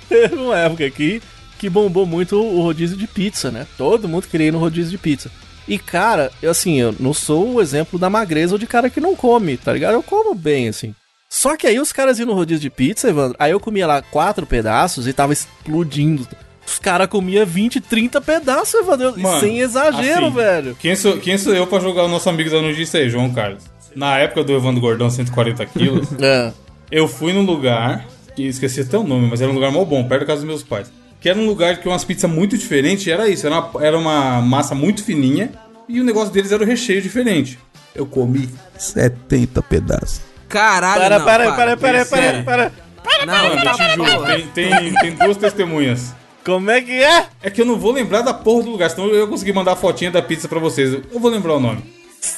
[0.07, 1.21] teve uma época aqui
[1.57, 3.65] que bombou muito o rodízio de pizza, né?
[3.77, 5.31] Todo mundo queria ir no rodízio de pizza.
[5.67, 9.01] E, cara, eu assim, eu não sou o exemplo da magreza ou de cara que
[9.01, 9.93] não come, tá ligado?
[9.93, 10.93] Eu como bem, assim.
[11.29, 14.01] Só que aí os caras iam no rodízio de pizza, Evandro, aí eu comia lá
[14.01, 16.27] quatro pedaços e tava explodindo.
[16.65, 19.17] Os caras comiam 20, 30 pedaços, Evandro.
[19.19, 20.77] Mano, sem exagero, assim, velho.
[20.79, 23.63] Quem sou, quem sou eu pra jogar o nosso amigo da notícia aí, João Carlos?
[23.95, 26.51] Na época do Evandro Gordão, 140 quilos, É.
[26.91, 30.07] eu fui num lugar, que esqueci até o nome, mas era um lugar mó bom,
[30.07, 30.91] perto da casa dos meus pais.
[31.19, 34.41] Que era um lugar que umas pizzas muito diferentes, era isso, era uma, era uma
[34.41, 35.51] massa muito fininha
[35.89, 37.57] e o negócio deles era o recheio diferente.
[37.95, 40.21] Eu comi 70 pedaços.
[40.47, 42.43] Caralho, Para, não, para, para, para, sério.
[42.43, 42.71] para,
[43.03, 43.25] para.
[43.25, 44.33] Não, Mano, eu tá te juro, porra.
[44.35, 46.15] tem, tem, tem duas testemunhas.
[46.45, 47.25] Como é que é?
[47.41, 49.73] É que eu não vou lembrar da porra do lugar, senão eu ia conseguir mandar
[49.73, 50.93] a fotinha da pizza pra vocês.
[50.93, 51.83] Eu vou lembrar o nome.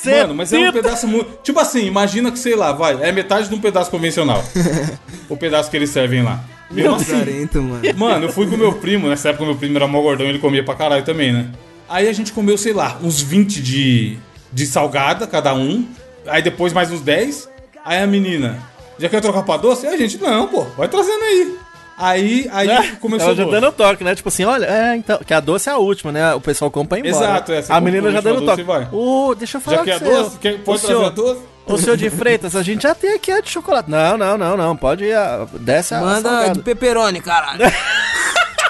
[0.05, 0.73] Mano, mas é um 70.
[0.83, 1.39] pedaço muito.
[1.43, 4.43] Tipo assim, imagina que, sei lá, vai, é metade de um pedaço convencional.
[5.29, 6.43] o pedaço que eles servem lá.
[6.69, 7.81] Mesmo assim, mano.
[7.95, 10.63] Mano, eu fui com meu primo, nessa época meu primo era mó gordão, ele comia
[10.63, 11.47] pra caralho também, né?
[11.87, 14.17] Aí a gente comeu, sei lá, uns 20 de,
[14.53, 15.87] de salgada, cada um.
[16.27, 17.48] Aí depois mais uns 10.
[17.85, 18.57] Aí a menina,
[18.97, 19.87] já quer trocar pra doce?
[19.87, 21.57] Aí a gente, não, pô, vai trazendo aí.
[22.01, 23.59] Aí, aí É, começou ela o já doce.
[23.59, 24.15] dando toque, né?
[24.15, 25.17] Tipo assim, olha, é, então.
[25.25, 26.33] Que a doce é a última, né?
[26.33, 27.25] O pessoal compra e embora.
[27.25, 28.61] Exato, é, você A menina já dando toque.
[28.61, 28.95] e.
[28.95, 30.11] Ô, deixa eu falar Já quer com você.
[30.23, 30.37] doce?
[30.39, 31.41] Quer, pode Ô, trazer senhor, a doce?
[31.67, 33.91] Ô, senhor de Freitas, a gente já tem aqui a de chocolate.
[33.91, 34.77] Não, não, não, não.
[34.77, 35.13] Pode ir.
[35.13, 35.99] A, desce a.
[35.99, 36.53] Manda salgada.
[36.53, 37.59] de pepperoni, caralho.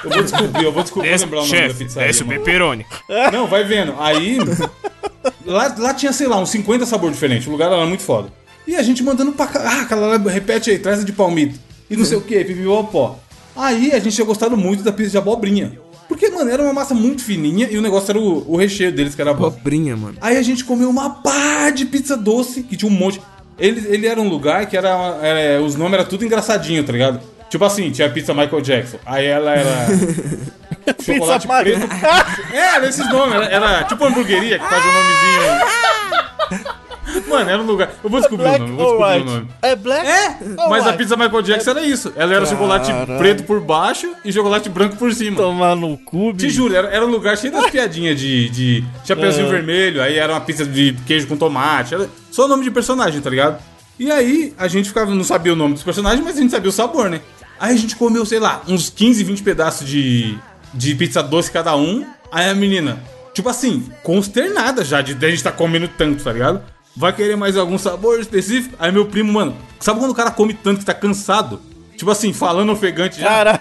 [0.02, 2.08] Eu vou descobrir, eu vou descobrir, vou lembrar o nome da pizzaria.
[2.08, 2.40] desce o mano.
[2.40, 2.86] pepperoni.
[3.34, 3.94] Não, vai vendo.
[4.00, 4.38] Aí.
[5.46, 7.46] Lá, lá tinha, sei lá, uns 50 sabores diferentes.
[7.48, 8.32] O lugar era muito foda.
[8.70, 9.62] E a gente mandando pra cá.
[9.66, 11.60] Ah, aquela repete aí, traz a de palmito.
[11.90, 12.44] E não sei o que,
[12.92, 13.18] pó.
[13.56, 15.80] Aí a gente tinha gostado muito da pizza de abobrinha.
[16.08, 19.16] Porque, mano, era uma massa muito fininha e o negócio era o, o recheio deles,
[19.16, 19.50] que era bom.
[19.50, 20.18] Pobrinha, mano.
[20.22, 23.20] Aí a gente comeu uma pá de pizza doce, que tinha um monte.
[23.58, 27.20] Ele, ele era um lugar que era, era- Os nomes eram tudo engraçadinho, tá ligado?
[27.50, 29.00] Tipo assim, tinha a pizza Michael Jackson.
[29.04, 29.88] Aí ela era.
[31.04, 31.88] chocolate Pizza preto.
[32.54, 33.34] É, era esses nomes.
[33.34, 36.79] Era, era tipo uma hamburgueria que faz um nomezinho.
[37.30, 37.92] Mano, era um lugar.
[38.04, 39.48] Eu vou descobrir o Black nome, eu vou descobrir o nome.
[39.62, 40.08] É black?
[40.08, 40.38] É,
[40.70, 40.98] mas a white?
[40.98, 42.14] pizza Michael Jackson era isso.
[42.16, 43.20] Ela era chocolate Caralho.
[43.20, 45.38] preto por baixo e chocolate branco por cima.
[45.38, 49.48] Tomar no cu, Te juro, era, era um lugar cheio das piadinhas de, de chapeuzinho
[49.48, 49.52] É.
[49.52, 53.30] vermelho, aí era uma pizza de queijo com tomate, era só nome de personagem, tá
[53.30, 53.62] ligado?
[54.00, 56.70] E aí a gente ficava, não sabia o nome dos personagens, mas a gente sabia
[56.70, 57.20] o sabor, né?
[57.60, 60.38] Aí a gente comeu, sei lá, uns 15, 20 pedaços de,
[60.74, 62.06] de pizza doce cada um.
[62.32, 62.98] Aí a menina,
[63.34, 66.62] tipo assim, consternada já de, de a gente tá comendo tanto, tá ligado?
[66.96, 68.76] Vai querer mais algum sabor específico?
[68.80, 71.62] Aí meu primo, mano, sabe quando o cara come tanto que tá cansado?
[71.96, 73.28] Tipo assim, falando ofegante já.
[73.28, 73.60] Caralho.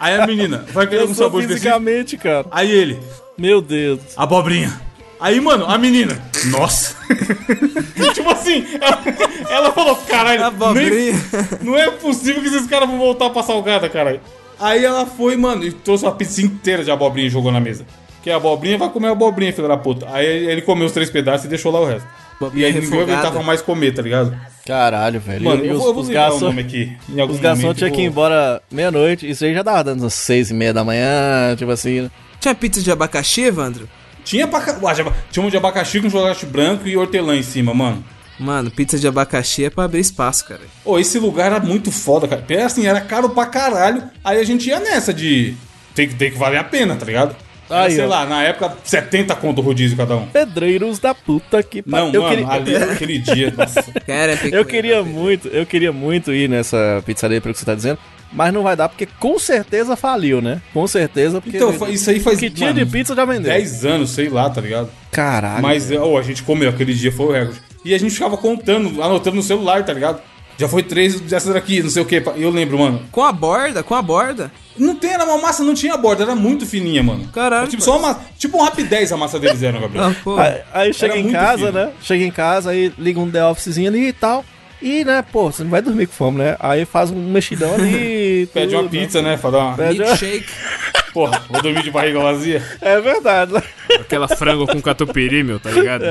[0.00, 1.74] Aí a menina, vai querer Eu algum sabor específico?
[1.74, 2.46] fisicamente, cara.
[2.50, 2.98] Aí ele,
[3.38, 4.00] Meu Deus.
[4.16, 4.80] abobrinha.
[5.20, 6.96] Aí, mano, a menina, nossa.
[8.12, 9.00] tipo assim, ela,
[9.48, 10.90] ela falou, caralho, Abobrinha.
[10.90, 11.14] nem-
[11.62, 14.20] não é possível que esses caras vão voltar pra salgada, caralho.
[14.58, 17.86] Aí ela foi, mano, e trouxe uma pizza inteira de abobrinha e jogou na mesa.
[18.22, 20.08] Que a abobrinha vai comer a abobrinha, filho da puta.
[20.12, 22.06] Aí ele comeu os três pedaços e deixou lá o resto.
[22.54, 24.36] E aí ninguém aguentava mais comer, tá ligado?
[24.66, 25.44] Caralho, velho.
[25.44, 26.92] Mano, E eu os, vou, eu vou os lembrar o garçons, nome aqui.
[27.08, 29.28] Em algum os garçons tinham que ir vou- embora meia-noite.
[29.28, 32.02] Isso aí já tava dando umas seis e meia da manhã, tipo assim.
[32.02, 32.10] né?
[32.40, 33.88] Tinha pizza de abacaxi, Evandro?
[34.24, 34.60] Tinha, pra...
[34.60, 38.04] ca- Ué, já- tinha um de abacaxi com chocolate branco e hortelã em cima, mano.
[38.38, 40.60] Mano, pizza de abacaxi é pra abrir espaço, cara.
[40.84, 42.40] Ô, esse lugar era muito foda, cara.
[42.40, 44.02] Porque, assim, era caro pra caralho.
[44.24, 45.54] Aí a gente ia nessa de.
[45.94, 47.36] Tem que, tem que valer a pena, tá ligado?
[47.74, 48.08] Aí, sei ó.
[48.08, 50.26] lá, na época, 70 conto o rodízio cada um.
[50.26, 53.82] Pedreiros da puta que Não, eu mano, queria, ali, aquele dia, nossa.
[54.06, 57.74] Cara, é eu queria muito, eu queria muito ir nessa pizzaria pelo que você tá
[57.74, 57.98] dizendo,
[58.32, 60.60] mas não vai dar porque com certeza faliu, né?
[60.72, 62.36] Com certeza porque Então, fa- isso aí faz.
[62.36, 63.52] o que tinha de pizza já vendeu.
[63.52, 64.88] 10 anos, sei lá, tá ligado?
[65.10, 65.62] Caralho.
[65.62, 67.60] Mas, ô, a gente comeu, aquele dia foi o recorde.
[67.84, 70.20] E a gente ficava contando, anotando no celular, tá ligado?
[70.56, 72.22] Já foi três dessas daqui, não sei o que.
[72.36, 73.02] Eu lembro, mano.
[73.10, 74.52] Com a borda, com a borda.
[74.76, 77.28] Não tem, era uma massa, não tinha borda, era muito fininha, mano.
[77.32, 78.18] Caralho, Tipo, só uma.
[78.38, 80.06] Tipo um rapidez a massa deles eram, Gabriel.
[80.06, 80.38] Ah, pô.
[80.38, 81.72] Aí, aí chega Era em casa, fino.
[81.72, 81.90] né?
[82.02, 84.44] Chega em casa, aí liga um The Officezinho ali e tal.
[84.80, 86.56] E, né, pô, você não vai dormir com fome, né?
[86.58, 88.48] Aí faz um mexidão ali.
[88.54, 89.00] Pede uma tudo, né?
[89.00, 89.36] pizza, né?
[89.36, 89.76] Pra dar uma.
[89.76, 90.46] Pede uma- Milkshake.
[91.12, 92.62] Porra, vou dormir de barriga vazia.
[92.80, 93.52] É verdade.
[93.52, 93.62] né?
[94.00, 96.04] Aquela frango com catupiry, meu, tá ligado?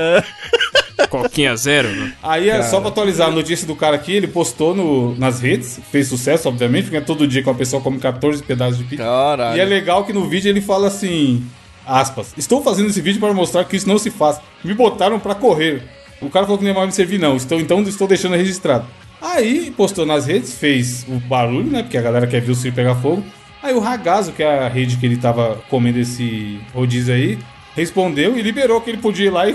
[1.08, 1.88] Coquinha zero.
[1.88, 2.12] né?
[2.22, 5.78] Aí, é só pra atualizar a notícia do cara aqui, ele postou no, nas redes,
[5.90, 9.02] fez sucesso, obviamente, porque é todo dia que uma pessoa come 14 pedaços de pizza.
[9.04, 9.56] Caralho.
[9.56, 11.44] E é legal que no vídeo ele fala assim,
[11.86, 14.40] aspas, estou fazendo esse vídeo para mostrar que isso não se faz.
[14.64, 15.82] Me botaram pra correr.
[16.20, 18.86] O cara falou que não vai me servir não, estou, então estou deixando registrado.
[19.20, 22.76] Aí postou nas redes, fez o barulho, né, porque a galera quer ver o circo
[22.76, 23.24] pegar fogo.
[23.62, 27.38] Aí o Ragazo, que é a rede que ele tava comendo esse rodízio aí,
[27.76, 29.54] respondeu e liberou que ele podia ir lá e,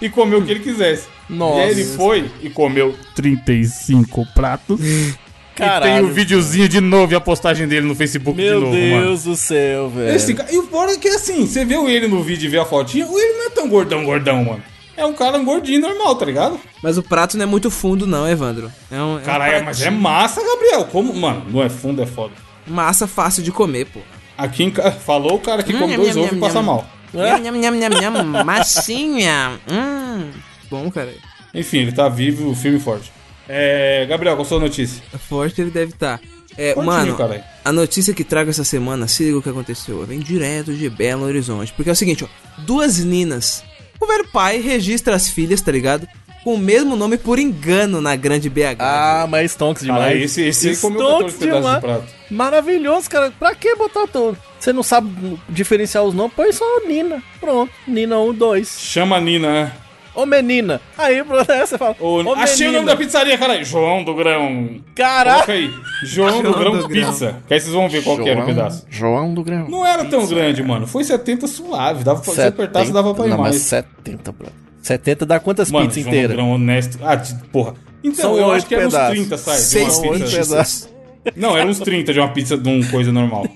[0.00, 1.06] e comer o que ele quisesse.
[1.28, 1.58] Nossa.
[1.58, 4.80] E aí ele foi e comeu 35 pratos.
[5.56, 6.08] E tem Caralho.
[6.08, 9.22] o videozinho de novo e a postagem dele no Facebook Meu de novo, Deus mano.
[9.22, 10.14] do céu, velho.
[10.14, 12.64] Esse E o fora é que assim, você viu ele no vídeo e vê a
[12.66, 14.62] fotinha, ele não é tão gordão, gordão, mano.
[14.94, 16.60] É um cara gordinho normal, tá ligado?
[16.82, 18.70] Mas o prato não é muito fundo, não, Evandro.
[18.90, 20.84] É um, é um Caralho, mas é massa, Gabriel.
[20.92, 22.34] Como, mano, não é fundo, é foda.
[22.66, 24.00] massa fácil de comer, pô.
[24.36, 24.72] Aqui em
[25.06, 26.86] falou o cara que Hum, come dois ovos e passa mal.
[27.16, 29.58] Nham, nham, nham, nham, massinha.
[29.70, 30.30] Hum.
[30.70, 31.12] Bom, cara.
[31.54, 33.10] Enfim, ele tá vivo, firme e forte.
[33.48, 35.02] É, Gabriel, qual a sua notícia?
[35.28, 36.20] Forte ele deve estar.
[36.58, 37.44] É, Fortinho, mano, caralho.
[37.64, 40.04] a notícia que trago essa semana, se liga o que aconteceu.
[40.06, 41.72] Vem direto de Belo Horizonte.
[41.72, 42.28] Porque é o seguinte, ó.
[42.62, 43.62] Duas ninas.
[44.00, 46.06] O velho pai registra as filhas, tá ligado?
[46.42, 48.76] Com o mesmo nome por engano na grande BH.
[48.78, 50.02] Ah, mas Stonks demais.
[50.04, 51.80] Caralho, esse, esse comeu Stonks 14 pedaços de demais.
[51.80, 52.15] prato.
[52.30, 53.32] Maravilhoso, cara.
[53.38, 54.36] Pra que botar todo?
[54.58, 56.32] Você não sabe diferenciar os nomes?
[56.34, 57.22] Põe só Nina.
[57.40, 57.70] Pronto.
[57.86, 58.78] Nina 1, 2.
[58.80, 59.72] Chama a Nina, né?
[60.14, 60.80] Ô menina.
[60.96, 61.20] Aí,
[61.60, 61.94] você fala.
[62.00, 62.84] Ô, Ô, achei o nome menina.
[62.92, 63.62] da pizzaria, caralho.
[63.66, 64.80] João do Grão.
[64.94, 65.34] Caraca.
[65.44, 65.70] Coloca aí.
[66.04, 67.10] João, do João Grão do Grão.
[67.10, 67.42] Pizza.
[67.46, 68.86] Que aí vocês vão ver qual que era o pedaço.
[68.88, 69.68] João do Grão.
[69.68, 70.86] Não era tão grande, mano.
[70.86, 72.02] Foi 70 suave.
[72.02, 73.56] Dava pra, se apertasse, dava pra ir não, mais.
[73.56, 74.48] mas 70, bro.
[74.80, 76.36] 70 dá quantas Mano, pizzas João do inteiras?
[76.36, 76.98] Grão honesto.
[77.02, 77.74] Ah, de- porra.
[78.02, 79.14] Então, São eu acho que era uns pedaços.
[79.18, 79.54] 30, sai.
[79.56, 80.08] de uma Seis pizza.
[80.12, 80.88] oito pizzas.
[81.34, 83.46] Não, era uns 30 de uma pizza de uma coisa normal.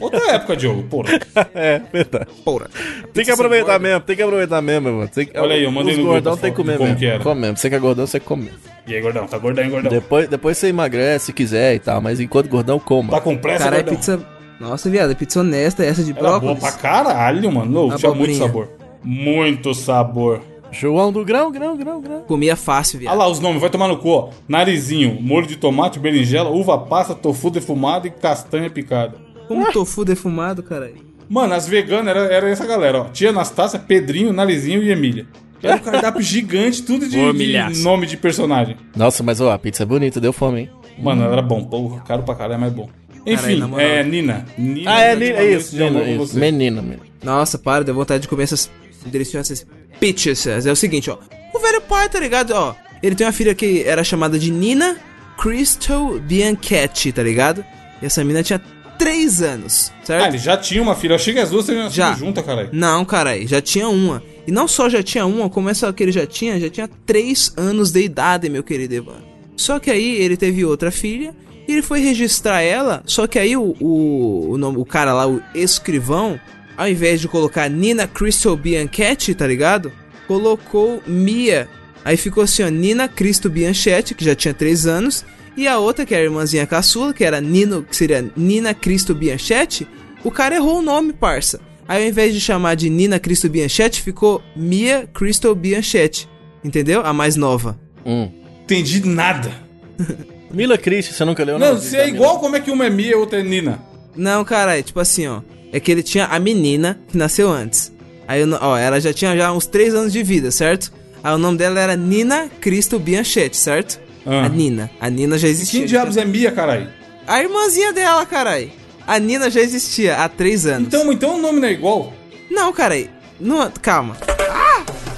[0.00, 1.10] Outra época, Diogo, porra.
[1.54, 2.26] É, verdade.
[2.44, 2.68] Porra.
[3.12, 5.08] Tem que aproveitar mesmo, tem que aproveitar mesmo, mano.
[5.08, 6.98] Tem que- Olha aí, eu mandei Os no gordão grupo tem que comer como mesmo.
[6.98, 7.22] que era.
[7.22, 7.56] Come mesmo.
[7.58, 8.50] Você que é gordão, você come.
[8.86, 9.26] E aí, gordão?
[9.26, 9.90] Tá gordão, hein, gordão?
[9.92, 13.10] Depois, depois você emagrece se quiser e tal, mas enquanto gordão, coma.
[13.10, 13.94] Tá com pressa, Cara, é gordão?
[13.96, 14.20] pizza.
[14.58, 16.60] Nossa, viado, é pizza honesta essa de Era boa brócolis.
[16.62, 17.88] pra caralho, mano.
[17.90, 18.68] Não, tinha muito sabor.
[19.02, 20.40] Muito sabor.
[20.78, 22.20] João do grão, grão, grão, grão.
[22.22, 23.18] Comia fácil, Olha viado.
[23.18, 24.28] lá os nomes, vai tomar no cu, ó.
[24.48, 29.14] Narizinho, molho de tomate, berinjela, uva passa, tofu defumado e castanha picada.
[29.48, 30.96] Como tofu defumado, caralho.
[31.28, 33.04] Mano, as veganas era, era essa galera, ó.
[33.04, 35.26] Tia Anastácia, Pedrinho, Narizinho e Emília.
[35.62, 38.76] Era um cardápio gigante, tudo de, de nome de personagem.
[38.94, 40.70] Nossa, mas ó, a pizza é bonita, deu fome, hein?
[40.98, 41.64] Mano, era bom.
[41.64, 42.88] Porra, caro pra caralho, mas é bom.
[43.26, 43.80] Enfim, moral.
[43.80, 44.44] é Nina.
[44.58, 46.38] Nina Ah, é, Nina, é noite isso, de amor Nina, isso.
[46.38, 47.02] Menina, menina.
[47.22, 48.70] Nossa, para, deu vontade de comer essas
[49.06, 49.66] deliciosas
[50.00, 50.66] pizzas.
[50.66, 51.18] É o seguinte, ó.
[51.54, 52.52] O velho pai, tá ligado?
[52.52, 54.96] Ó, ele tem uma filha que era chamada de Nina
[55.38, 57.64] Crystal Bianchetti, tá ligado?
[58.02, 58.60] E essa mina tinha
[58.98, 60.24] 3 anos, certo?
[60.24, 61.12] Ah, ele já tinha uma filha.
[61.12, 62.14] Eu achei que as duas teriam Já.
[62.14, 62.68] juntas, caralho.
[62.72, 64.22] Não, carai, já tinha uma.
[64.46, 67.54] E não só já tinha uma, como essa que ele já tinha, já tinha 3
[67.56, 69.22] anos de idade, meu querido Evan.
[69.56, 71.34] Só que aí ele teve outra filha
[71.66, 73.02] e ele foi registrar ela.
[73.06, 76.38] Só que aí o, o, o, nome- o cara lá, o escrivão,
[76.76, 79.92] ao invés de colocar Nina Crystal Bianchetti, tá ligado?
[80.26, 81.68] Colocou Mia.
[82.04, 85.24] Aí ficou assim, ó, Nina Cristo Bianchetti, que já tinha 3 anos.
[85.56, 89.14] E a outra, que era a irmãzinha caçula, que era Nino, que seria Nina Cristo
[89.14, 89.86] Bianchetti,
[90.24, 91.60] o cara errou o nome, parça.
[91.86, 96.28] Aí ao invés de chamar de Nina Cristo Bianchetti, ficou Mia Crystal Bianchetti.
[96.64, 97.02] Entendeu?
[97.04, 97.78] A mais nova.
[98.04, 98.30] Hum.
[98.64, 99.52] Entendi nada.
[100.50, 101.80] Mila Christi, você nunca leu Não, não?
[101.80, 103.82] se é igual, como é que uma é Mia e outra é Nina?
[104.16, 105.40] Não, cara, é tipo assim, ó.
[105.74, 107.92] É que ele tinha a menina que nasceu antes.
[108.28, 110.92] Aí, ó, ela já tinha já uns 3 anos de vida, certo?
[111.20, 113.98] Aí o nome dela era Nina Cristo Bianchetti, certo?
[114.24, 114.44] Ah.
[114.44, 114.88] A Nina.
[115.00, 115.80] A Nina já existia.
[115.80, 116.86] Quem diabos é Mia, caralho?
[117.26, 118.70] A irmãzinha dela, carai.
[119.04, 120.86] A Nina já existia há 3 anos.
[120.86, 122.12] Então, então o nome não é igual?
[122.48, 123.10] Não, carai.
[123.40, 124.16] Não, calma.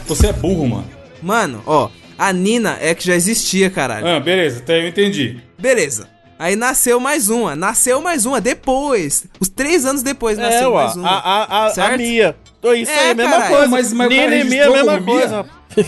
[0.07, 0.91] Você é burro, mano.
[1.21, 1.91] Mano, ó.
[2.17, 4.07] A Nina é que já existia, caralho.
[4.07, 5.39] Ah, beleza, até eu entendi.
[5.59, 6.09] Beleza.
[6.39, 9.25] Aí nasceu mais uma, nasceu mais uma, depois.
[9.41, 11.09] Os três anos depois É, nasceu ué, mais uma.
[11.09, 11.97] a, a, a, a?
[11.97, 12.37] Mia.
[12.61, 13.55] Tô, Isso É, aí, mesma caralho.
[13.57, 13.69] coisa.
[13.69, 15.47] Mas- mas Nina e Mia, mesma coisa.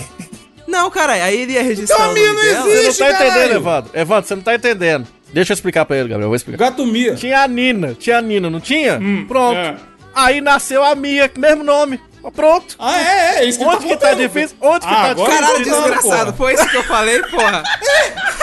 [0.66, 2.62] Não, caralho, aí ele ia registrar Então a Mia não dela.
[2.62, 2.98] Você não existe.
[2.98, 3.54] tá entendendo.
[3.56, 3.90] Evandro.
[3.94, 5.06] Evandro, você não tá entendendo.
[5.32, 6.26] Deixa eu explicar pra ele, Gabriel.
[6.26, 6.58] Eu vou explicar.
[6.70, 7.14] Gato Mia.
[7.14, 8.98] Tinha a Nina, tinha a Nina, não tinha?
[8.98, 9.56] Hum, Pronto.
[9.56, 9.76] é.
[10.14, 11.98] Aí nasceu a Mia, mesmo nome.
[12.34, 12.76] Pronto.
[12.78, 14.56] Ah, é, é, isso que Onde que tá difícil?
[14.60, 15.40] Onde que Ah, tá difícil?
[15.40, 16.32] Caralho, desgraçado, porra.
[16.34, 17.62] foi isso que eu falei, porra.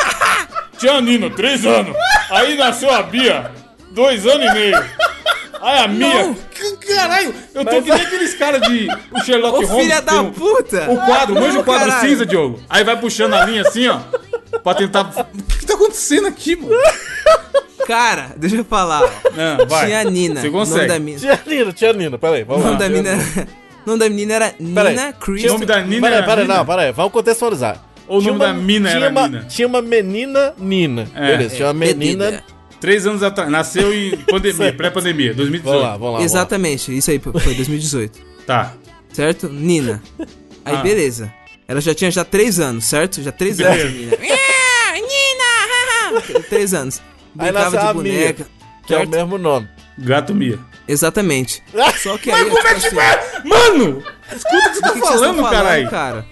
[0.77, 1.95] Tinha a Nina, três anos.
[2.29, 3.51] Aí nasceu a Bia,
[3.91, 4.77] dois anos e meio.
[5.61, 6.35] Aí a Mia.
[6.85, 8.88] Caralho, eu tô que nem aqueles caras de.
[9.11, 9.83] O Sherlock Ô Holmes.
[9.85, 10.89] filha da um- puta.
[10.91, 12.09] O quadro, manja Não, o quadro caralho.
[12.09, 12.59] cinza, Diogo.
[12.69, 13.99] Aí vai puxando a linha assim, ó.
[14.63, 15.11] Pra tentar.
[15.33, 16.75] O que tá acontecendo aqui, mano?
[17.88, 19.01] Cara, deixa eu falar.
[19.03, 19.09] ó.
[19.35, 19.85] Não, vai.
[19.88, 20.41] Tinha a Nina.
[20.41, 20.88] Você O nome consegue.
[20.88, 21.19] da mina.
[21.19, 22.17] Tinha a Nina, tinha a Nina.
[22.17, 22.79] Peraí, O vamos nome lá.
[22.79, 23.19] da mina era
[23.85, 25.49] O nome da menina era Peraí, Nina O Christie.
[25.49, 26.57] nome da Nina Peraí, era peraí, Nina?
[26.57, 27.77] não, peraí, vamos contextualizar.
[28.07, 29.45] Ou o Tinha nome da mina tinha era uma, Nina?
[29.45, 31.07] Tinha uma menina Nina.
[31.15, 31.31] É.
[31.37, 32.25] Beleza, tinha uma menina.
[32.25, 32.43] Menina.
[32.79, 33.49] Três anos atrás.
[33.49, 35.63] Nasceu em pandemia, pré-pandemia, 2018.
[35.63, 35.97] Vamos lá, vamos lá.
[35.97, 36.25] vamos lá.
[36.25, 38.19] Exatamente, isso aí foi 2018.
[38.45, 38.73] Tá.
[39.11, 39.49] certo?
[39.49, 40.01] Nina.
[40.63, 40.81] Aí Ah.
[40.81, 41.33] beleza.
[41.67, 43.23] Ela já tinha já três anos, certo?
[43.23, 43.91] Já três anos.
[43.91, 44.17] Nina.
[44.93, 46.41] Nina!
[46.49, 47.01] três anos.
[47.37, 48.43] Aí Brincava nasceu de a boneca.
[48.43, 48.47] Mia,
[48.85, 49.67] que é o mesmo nome.
[49.97, 50.59] Gato Mia.
[50.87, 51.63] Exatamente.
[52.03, 52.45] Só que aí.
[52.45, 53.43] Como é que tipo vai?
[53.43, 54.03] Mano!
[54.35, 55.89] Escuta o que você tá o falando, estão caralho.
[55.89, 56.25] cara?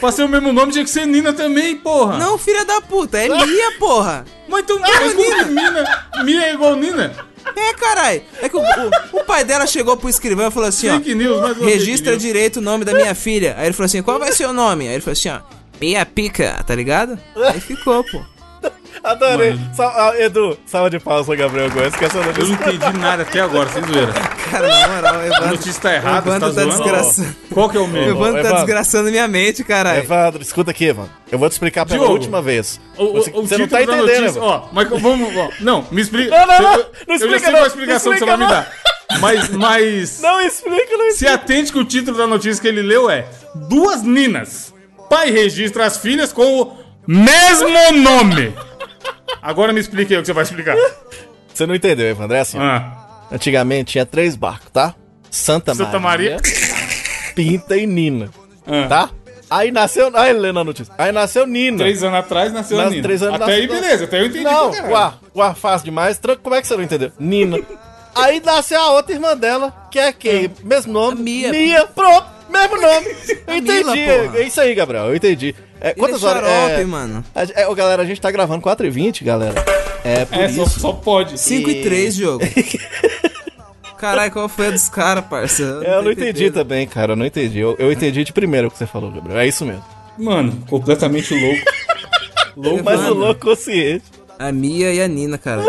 [0.00, 2.18] Pra ser o mesmo nome tinha que ser Nina também, porra.
[2.18, 4.24] Não, filha da puta, é Mia, porra.
[4.48, 6.06] Mas então, mas que Nina?
[6.24, 7.12] Mia é igual Nina?
[7.56, 8.22] É, caralho.
[8.42, 10.94] É que o, o- o pai dela chegou pro escrivão e falou assim, ó.
[10.94, 12.22] Fake news, mais uma Registra fake news.
[12.22, 13.54] direito o nome da minha filha.
[13.58, 14.86] Aí ele falou assim, qual vai ser o nome?
[14.88, 15.40] Aí ele falou assim, ó.
[15.80, 17.18] Mia Pica, tá ligado?
[17.36, 18.22] Aí ficou, pô.
[19.04, 19.50] Adorei.
[19.50, 19.74] Mano.
[19.74, 22.52] Sal- ah, Edu, salva de palmas pro Gabriel Gomes, que essa Eu não notícia.
[22.54, 24.12] entendi nada até agora, sem zoeira.
[24.50, 27.36] Cara, na moral, o A Evandro, notícia tá errada, você Evandro tá tá desgraçando.
[27.52, 28.02] Qual que é o O meu?
[28.02, 28.56] Evandro tá Evandro.
[28.56, 29.98] desgraçando minha mente, caralho.
[29.98, 31.10] Evandro, escuta aqui, Evandro.
[31.30, 32.80] Eu vou te explicar pela Diogo, última vez.
[32.96, 34.42] O, o, você o você não tá entendendo, notícia, Evandro.
[34.42, 36.30] ó, mas vamos, ó, não, me explica.
[36.30, 38.24] Não, não, não, eu, não eu explica já sei não, qual a explicação não que
[38.24, 38.70] você vai me explica
[39.10, 39.18] dar.
[39.20, 43.10] Mas, mas Não explica, não se atente que o título da notícia que ele leu
[43.10, 43.26] é
[43.68, 44.72] Duas Ninas.
[45.10, 47.68] Pai registra as filhas com o mesmo
[48.02, 48.54] nome.
[49.42, 50.76] Agora me explique aí o que você vai explicar.
[51.52, 52.36] Você não entendeu, Evandro.
[52.36, 52.58] É assim.
[52.58, 54.94] Ah, Antigamente tinha três barcos, tá?
[55.30, 56.36] Santa, Santa Maria.
[57.34, 58.30] Pinta e Nina,
[58.66, 58.86] ah.
[58.88, 59.10] tá?
[59.50, 60.10] Aí nasceu.
[60.14, 60.92] Aí lendo a notícia.
[60.96, 61.78] Aí nasceu Nina.
[61.78, 63.02] Três anos atrás nasceu Nas- Nina.
[63.02, 64.04] três anos Até nas- aí, beleza.
[64.04, 66.16] Até eu entendi Não, uá, uá, fácil demais.
[66.18, 67.12] Tran- Como é que você não entendeu?
[67.18, 67.58] Nina.
[68.14, 70.50] Aí nasceu a outra irmã dela, que é quem?
[70.62, 71.20] Mesmo nome?
[71.20, 71.50] Mia.
[71.50, 72.26] Mia, pronto.
[72.48, 73.06] Mesmo nome.
[73.46, 74.06] Eu Mila, entendi.
[74.26, 74.38] porra.
[74.38, 75.04] é isso aí, Gabriel.
[75.06, 75.54] Eu entendi.
[75.80, 76.42] É, Ele quantas é horas?
[76.48, 77.24] xarope, é, mano.
[77.34, 79.54] a- é, ô, galera, a gente tá gravando 4h20, galera.
[80.04, 80.80] É, por É, só, isso.
[80.80, 81.38] só pode.
[81.38, 82.44] 5 e 3, jogo.
[83.98, 85.80] Caralho, qual foi a dos caras, parça?
[85.84, 87.12] É, eu não entendi também, cara.
[87.12, 87.58] Eu não entendi.
[87.58, 89.38] Eu, eu entendi de primeiro o que você falou, Gabriel.
[89.38, 89.84] É isso mesmo.
[90.18, 91.62] Mano, completamente louco.
[92.56, 92.82] louco.
[92.84, 93.14] Mas o Mano.
[93.14, 94.04] louco consciente.
[94.38, 95.62] A Mia e a Nina, cara.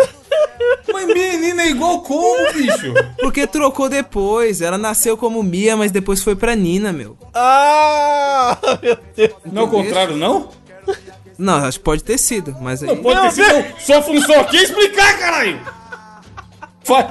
[1.06, 2.94] Mas menina é igual como, bicho?
[3.20, 4.62] Porque trocou depois.
[4.62, 7.18] Ela nasceu como Mia, mas depois foi pra Nina, meu.
[7.34, 9.34] Ah, meu Deus.
[9.52, 10.50] Não é o contrário, não?
[11.38, 12.90] Não, acho que pode ter sido, mas aí.
[12.90, 13.54] Não pode ter sido.
[13.54, 13.80] não.
[13.80, 15.60] Sua função aqui é explicar, caralho!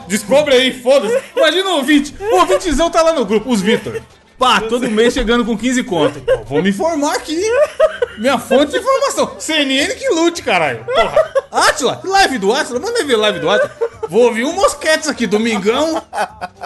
[0.06, 1.20] Descobre aí, foda-se.
[1.36, 2.14] Imagina o ouvinte.
[2.20, 4.00] O ouvintezão tá lá no grupo, os Vitor.
[4.38, 6.22] Pá, todo mês chegando com 15 contas.
[6.22, 7.40] Pô, vou me informar aqui.
[8.18, 9.36] Minha fonte de informação.
[9.38, 10.84] CNN que lute, caralho.
[10.84, 11.32] Porra.
[11.50, 12.80] Atila, live do Atila.
[12.80, 13.70] Manda ver live do Atila.
[14.08, 16.02] Vou ouvir um mosquetes aqui, domingão,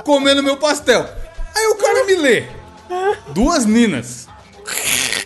[0.04, 1.09] comendo meu pastel.
[1.54, 2.44] Aí o cara me lê.
[3.28, 4.26] Duas Ninas.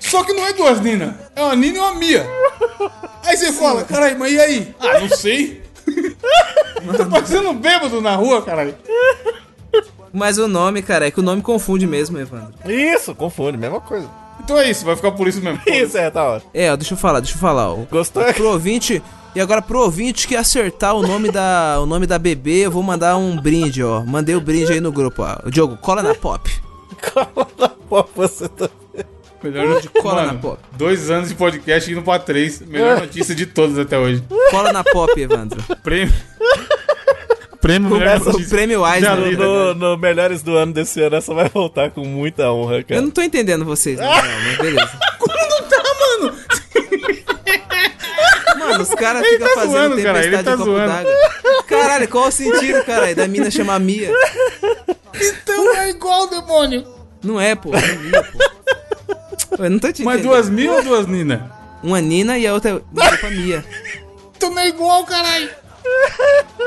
[0.01, 1.15] Só que não é duas Ninas.
[1.35, 2.27] É uma Nina e uma Mia.
[3.25, 4.75] Aí você fala, caralho, mas e aí?
[4.79, 5.63] Ah, não sei.
[6.97, 8.75] Tô parecendo um bêbado na rua, caralho.
[10.13, 12.53] Mas o nome, cara, é que o nome confunde mesmo, Evandro.
[12.71, 14.09] Isso, confunde, mesma coisa.
[14.45, 15.61] Então é isso, vai ficar por isso mesmo.
[15.67, 16.51] Isso, é, tá ótimo.
[16.53, 17.73] É, ó, deixa eu falar, deixa eu falar.
[17.73, 17.77] ó.
[17.91, 18.25] Gostou?
[18.35, 19.01] Pro ouvinte.
[19.35, 22.83] E agora pro ouvinte que acertar o nome da o nome da bebê, eu vou
[22.83, 24.03] mandar um brinde, ó.
[24.05, 25.47] Mandei o brinde aí no grupo, ó.
[25.47, 26.51] O Diogo, cola na pop.
[27.13, 28.69] Cola na pó, você tá...
[29.43, 30.59] Melhor De cola Mano, na pop.
[30.77, 32.61] Dois anos de podcast indo pra três.
[32.61, 34.23] Melhor notícia de todas até hoje.
[34.51, 35.61] Cola na pop, Evandro.
[35.83, 36.15] Prêmio.
[37.63, 39.19] Prêmio melhor O prêmio Já Eisner.
[39.19, 39.37] li.
[39.37, 43.01] No, no Melhores do Ano desse ano, essa vai voltar com muita honra, Eu cara.
[43.01, 44.91] não tô entendendo vocês, real, mas beleza.
[45.19, 46.37] Como não tá, mano?
[48.59, 51.63] Mano, os caras ficam tá fazendo zoando, cara, ele tempestade tá em copo d'água.
[51.67, 53.15] Caralho, qual o sentido, caralho?
[53.17, 54.13] Da mina chamar Mia.
[55.21, 56.85] Então é igual, demônio.
[57.23, 57.71] Não é, pô.
[57.75, 58.39] É Mia, pô.
[59.63, 61.51] Eu não tô te Mas duas mil ou duas Nina?
[61.83, 62.83] Uma Nina e a outra
[63.31, 63.65] Mia.
[64.37, 65.49] Então não é igual, caralho.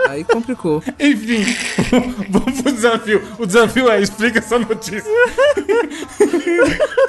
[0.09, 0.83] Aí complicou.
[0.99, 1.43] Enfim,
[2.29, 3.21] vamos pro desafio.
[3.39, 5.03] O desafio é explica essa notícia.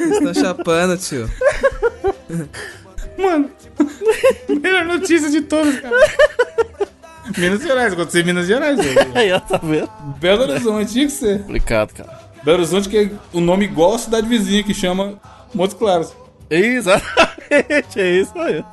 [0.00, 1.30] Estão chapando, tio.
[3.18, 3.50] Mano,
[4.48, 5.96] melhor notícia de todas, cara.
[7.36, 8.78] Minas Gerais, aconteceu em Minas Gerais.
[8.78, 9.10] velho.
[9.14, 9.90] Aí, ó, tá vendo?
[10.18, 11.40] Belo Horizonte, tinha que ser.
[11.40, 12.18] Complicado, cara.
[12.42, 15.20] Belo Horizonte que é o nome igual a cidade vizinha que chama
[15.52, 16.14] Montes Claros.
[16.48, 18.64] Exatamente, é isso aí.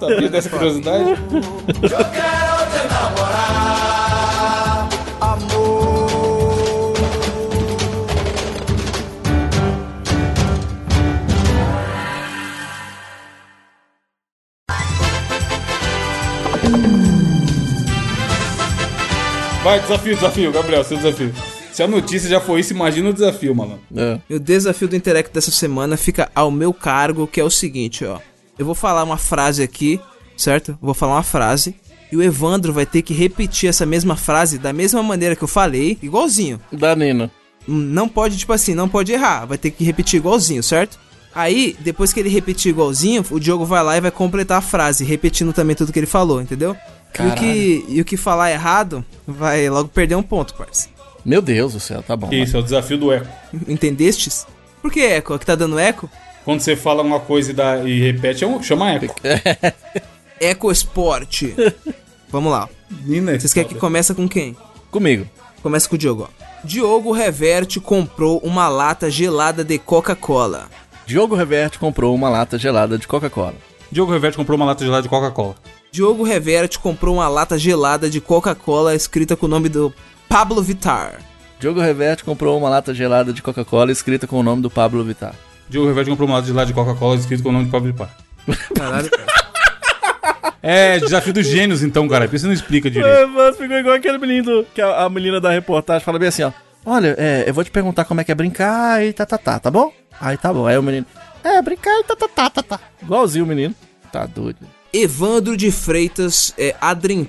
[0.00, 1.04] Sabia dessa curiosidade?
[19.64, 21.32] Vai, desafio, desafio, Gabriel, seu desafio.
[21.72, 23.80] Se a notícia já foi isso, imagina o desafio, mano.
[23.96, 24.20] É.
[24.28, 28.04] E o desafio do Interact dessa semana fica ao meu cargo, que é o seguinte,
[28.04, 28.20] ó.
[28.58, 29.98] Eu vou falar uma frase aqui,
[30.36, 30.78] certo?
[30.82, 31.74] Vou falar uma frase.
[32.14, 35.48] E o Evandro vai ter que repetir essa mesma frase da mesma maneira que eu
[35.48, 36.60] falei, igualzinho.
[36.70, 37.28] Da Nina.
[37.66, 39.46] não pode, tipo assim, não pode errar.
[39.46, 40.96] Vai ter que repetir igualzinho, certo?
[41.34, 45.02] Aí, depois que ele repetir igualzinho, o Diogo vai lá e vai completar a frase,
[45.02, 46.76] repetindo também tudo que ele falou, entendeu?
[47.18, 50.88] E o, que, e o que falar errado vai logo perder um ponto, parça.
[51.24, 52.28] Meu Deus do céu, tá bom.
[52.28, 53.26] Que isso, é o desafio do eco.
[53.66, 54.46] Entendestes?
[54.80, 55.34] Por que eco?
[55.34, 56.08] Aqui tá dando eco?
[56.44, 59.12] Quando você fala uma coisa e, dá, e repete, é um, chama eco.
[60.40, 61.54] Eco Esporte.
[62.34, 62.68] Vamos lá.
[63.04, 64.56] Nina, Vocês querem que comece com quem?
[64.90, 65.24] Comigo.
[65.62, 66.44] Começa com o Diogo, ó.
[66.64, 70.68] Diogo Reverte comprou uma lata gelada de Coca-Cola.
[71.06, 73.54] Diogo Reverte comprou uma lata gelada de Coca-Cola.
[73.88, 75.54] Diogo Reverte comprou uma lata gelada de Coca-Cola.
[75.92, 79.94] Diogo Reverte comprou uma lata gelada de Coca-Cola escrita com o nome do
[80.28, 81.20] Pablo Vittar.
[81.60, 85.36] Diogo Reverte comprou uma lata gelada de Coca-Cola escrita com o nome do Pablo Vittar.
[85.68, 88.10] Diogo Reverte comprou uma lata gelada de Coca-Cola escrito com o nome de Pablo Vittar.
[88.74, 89.33] Caralho, cara.
[90.66, 92.26] É, desafio dos gênios então, cara.
[92.26, 93.14] Por isso você não explica direito.
[93.14, 96.42] É, mas ficou igual aquele menino que a, a menina da reportagem fala bem assim,
[96.42, 96.52] ó.
[96.86, 99.58] Olha, é, eu vou te perguntar como é que é brincar e tá, tá, tá,
[99.58, 99.92] tá bom?
[100.20, 100.66] Aí tá bom.
[100.66, 101.06] Aí o menino,
[101.42, 102.80] é, brincar e tá, tá, tá, tá, tá.
[103.02, 103.74] Igualzinho o menino.
[104.12, 104.58] Tá doido.
[104.92, 106.74] Evandro de Freitas é,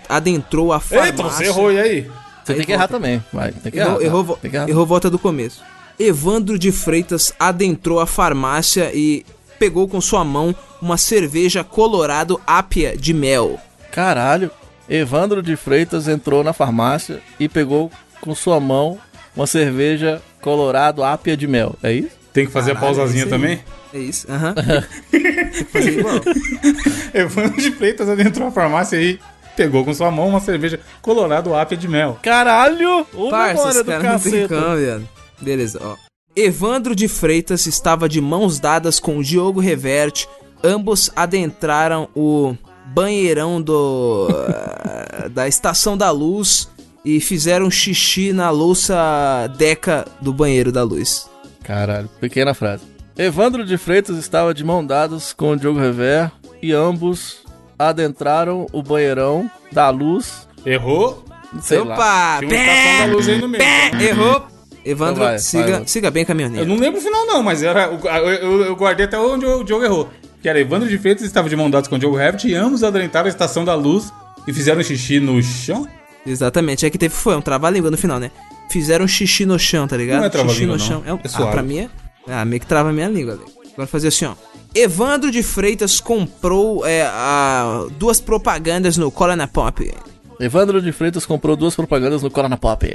[0.10, 1.12] adentrou a farmácia.
[1.12, 2.02] Eita, você errou, e aí?
[2.44, 2.94] Você Aí tem que errar volta.
[2.94, 3.24] também.
[3.34, 4.00] Vai, tem que Errou, errar.
[4.00, 4.06] tá?
[4.06, 4.70] errou, vo- tem que errar.
[4.70, 5.62] errou volta do começo.
[5.98, 9.26] Evandro de Freitas adentrou a farmácia e
[9.60, 13.60] pegou com sua mão uma cerveja Colorado Ápia de mel.
[13.92, 14.52] Caralho.
[14.88, 17.90] Evandro de Freitas entrou na farmácia e pegou
[18.22, 19.00] com sua mão
[19.36, 21.76] uma cerveja Colorado Ápia de Mel.
[21.82, 22.12] É isso?
[22.32, 23.60] Tem que fazer Caralho, a pausazinha é também?
[23.94, 24.54] É isso, aham.
[25.10, 26.16] Tem que fazer igual.
[27.14, 29.20] Evandro de Freitas adentrou a farmácia e
[29.56, 32.20] pegou com sua mão uma cerveja Colorado Ápia de Mel.
[32.22, 33.08] Caralho!
[33.14, 34.48] Ô, Parça, memória do cara não tem caceta.
[34.48, 35.08] cão.
[35.42, 36.05] Beleza, ó.
[36.36, 40.28] Evandro de Freitas estava de mãos dadas com o Diogo Reverte.
[40.62, 42.56] Ambos adentraram o
[42.88, 44.28] banheirão do
[45.32, 46.70] da Estação da Luz
[47.06, 51.30] e fizeram xixi na louça deca do banheiro da luz.
[51.64, 52.84] Caralho, pequena frase.
[53.18, 56.30] Evandro de Freitas estava de mão dadas com o Diogo Rever
[56.62, 57.46] e ambos
[57.80, 60.48] adentraram o banheirão da luz.
[60.66, 61.24] Errou?
[61.62, 61.94] Sei lá.
[61.94, 62.40] Opa!
[62.40, 63.64] Tinha uma estação da luz aí no meio.
[64.02, 64.55] Errou!
[64.86, 65.88] Evandro, Então vai, siga, vai.
[65.88, 66.68] siga bem, Eu caminhoneiro.
[66.68, 67.86] não lembro o final, não, mas era.
[67.86, 70.10] Eu, eu- eu guardei até onde o Diogo errou.
[70.42, 72.84] Que era Evandro de Freitas estava de mão dadas com o Diogo Herbert e ambos
[72.84, 74.14] adentraram a estação da luz
[74.48, 75.88] e fizeram xixi no chão.
[76.26, 78.30] Exatamente, é que teve foi um trava-língua no final, né?
[78.70, 80.20] Fizeram xixi no chão, tá ligado?
[80.20, 80.80] Não é xixi no não.
[80.80, 81.04] chão.
[81.06, 81.52] É, um- É ah, suave.
[81.52, 81.90] pra mim é.
[82.28, 83.34] Ah, meio que trava a minha língua.
[83.34, 83.44] ali.
[83.74, 84.34] Agora fazer assim, ó.
[84.74, 89.92] Evandro de Freitas comprou é, a- duas propagandas no Colana Pop.
[90.40, 92.86] Evandro de Freitas comprou duas propagandas no Corona Pop.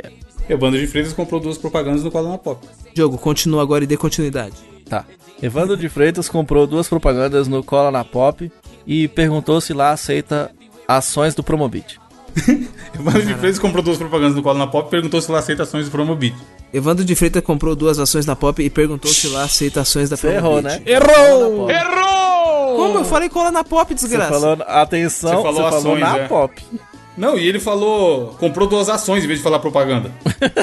[0.51, 2.66] Evandro de Freitas comprou duas propagandas no Coluna Pop.
[2.92, 4.57] Diogo, continua agora e dê continuidade.
[4.88, 5.05] Tá.
[5.40, 8.51] Evandro de Freitas comprou duas propagandas no Cola na Pop
[8.86, 10.51] e perguntou se lá aceita
[10.88, 12.01] ações do Promobit.
[12.98, 15.84] Evandro de Freitas comprou duas propagandas no Coluna Pop e perguntou se lá aceita ações
[15.86, 16.34] do Promobit.
[16.72, 20.16] Evandro de Freitas comprou duas ações na Pop e perguntou se lá aceita ações da
[20.16, 20.84] Você errou, Promobit.
[20.84, 20.92] né?
[20.92, 21.70] Errou!
[21.70, 22.76] Errou!
[22.76, 22.98] Como?
[22.98, 24.32] Eu falei Colana Pop, Você desgraça.
[24.32, 26.28] falou, atenção, Você você falou falou, ações, na é.
[26.28, 26.62] Pop.
[27.20, 28.28] Não, e ele falou.
[28.38, 30.10] Comprou duas ações em vez de falar propaganda.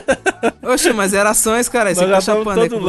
[0.63, 1.93] Oxe, mas era ações, cara.
[1.93, 2.81] Você tá chapando aí todo,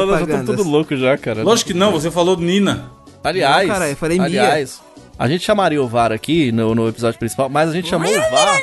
[0.56, 1.42] com louco já, cara.
[1.42, 2.90] Lógico que não, você falou Nina.
[3.22, 4.26] Aliás, Não, cara, eu falei Mia.
[4.26, 4.80] aliás,
[5.18, 8.30] a gente chamaria o VAR aqui no, no episódio principal, mas a gente chamou o
[8.30, 8.58] VAR.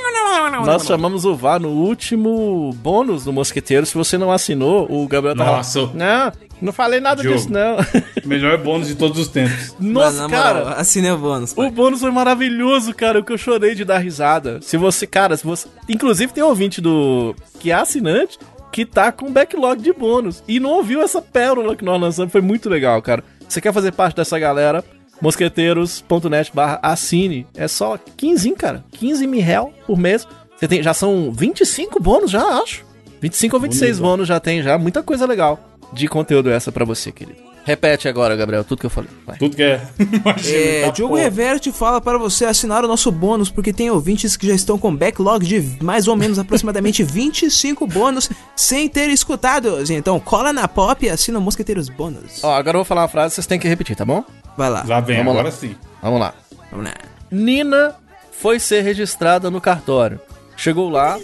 [0.50, 3.86] Nós chamamos o VAR no último bônus do Mosqueteiro.
[3.86, 5.89] Se você não assinou, o Gabriel lá, Nossa.
[5.93, 6.32] Não,
[6.62, 7.38] não falei nada Diogo.
[7.38, 7.78] disso, não.
[8.26, 9.76] Melhor bônus de todos os tempos.
[9.80, 10.70] Nossa, moral, cara.
[10.76, 11.54] assine o bônus.
[11.56, 13.20] O bônus foi maravilhoso, cara.
[13.20, 14.60] O que eu chorei de dar risada.
[14.62, 15.68] Se você, cara, se você.
[15.89, 17.36] Inclusive tem um ouvinte do.
[17.60, 18.38] que é assinante
[18.72, 20.43] que tá com backlog de bônus.
[20.48, 22.32] E não ouviu essa pérola que nós lançamos.
[22.32, 23.24] Foi muito legal, cara.
[23.48, 24.84] Você quer fazer parte dessa galera?
[25.22, 27.45] mosqueteiros.net barra assine.
[27.55, 28.84] É só 15, cara.
[28.91, 30.28] 15 mil real por mês.
[30.57, 32.84] Você tem, já são 25 bônus, já acho.
[33.22, 34.01] 25 ou 26 Bonito.
[34.11, 34.78] bônus já tem, já.
[34.78, 35.59] Muita coisa legal
[35.93, 37.45] de conteúdo essa pra você, querido.
[37.63, 39.09] Repete agora, Gabriel, tudo que eu falei.
[39.26, 39.38] Vai.
[39.39, 39.82] Tudo que é.
[39.99, 41.24] Imagina, É, tá Diogo porra.
[41.24, 44.95] Reverte fala para você assinar o nosso bônus, porque tem ouvintes que já estão com
[44.95, 49.89] backlog de mais ou menos aproximadamente 25 bônus sem ter escutados.
[49.89, 52.43] Então cola na pop e assina o Mosqueteiros Bônus.
[52.43, 54.24] Ó, agora eu vou falar uma frase, vocês têm que repetir, tá bom?
[54.58, 55.39] Vai lá, Lá vem, Vamos lá.
[55.41, 55.76] agora sim.
[56.01, 56.34] Vamos lá.
[56.72, 56.93] vamos lá.
[57.32, 57.95] Nina
[58.32, 60.20] foi ser registrada no cartório.
[60.58, 61.18] Chegou lá,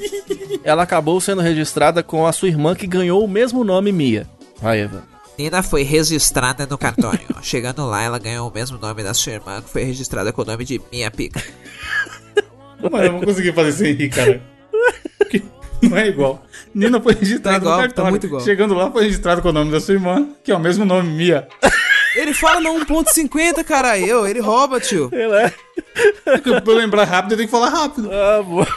[0.63, 4.27] ela acabou sendo registrada com a sua irmã que ganhou o mesmo nome Mia.
[4.61, 5.03] Vai, Eva.
[5.39, 7.21] Nina foi registrada no cartório.
[7.41, 10.45] Chegando lá, ela ganhou o mesmo nome da sua irmã, que foi registrada com o
[10.45, 11.41] nome de Minha Pica.
[12.82, 14.41] Mano, eu não consegui fazer sem rir, cara.
[15.17, 15.41] Porque
[15.82, 16.43] Não é igual.
[16.75, 18.09] Nina foi registrada Tá igual, no tá cartório.
[18.11, 18.41] muito igual.
[18.41, 21.09] Chegando lá, foi registrado com o nome da sua irmã, que é o mesmo nome,
[21.09, 21.47] Mia.
[22.16, 24.28] Ele fala no 1.50, caralho.
[24.28, 25.09] Ele rouba, tio.
[25.12, 25.53] Ele é.
[26.62, 28.09] Pra eu lembrar rápido, eu tenho que falar rápido.
[28.12, 28.68] Ah, boa.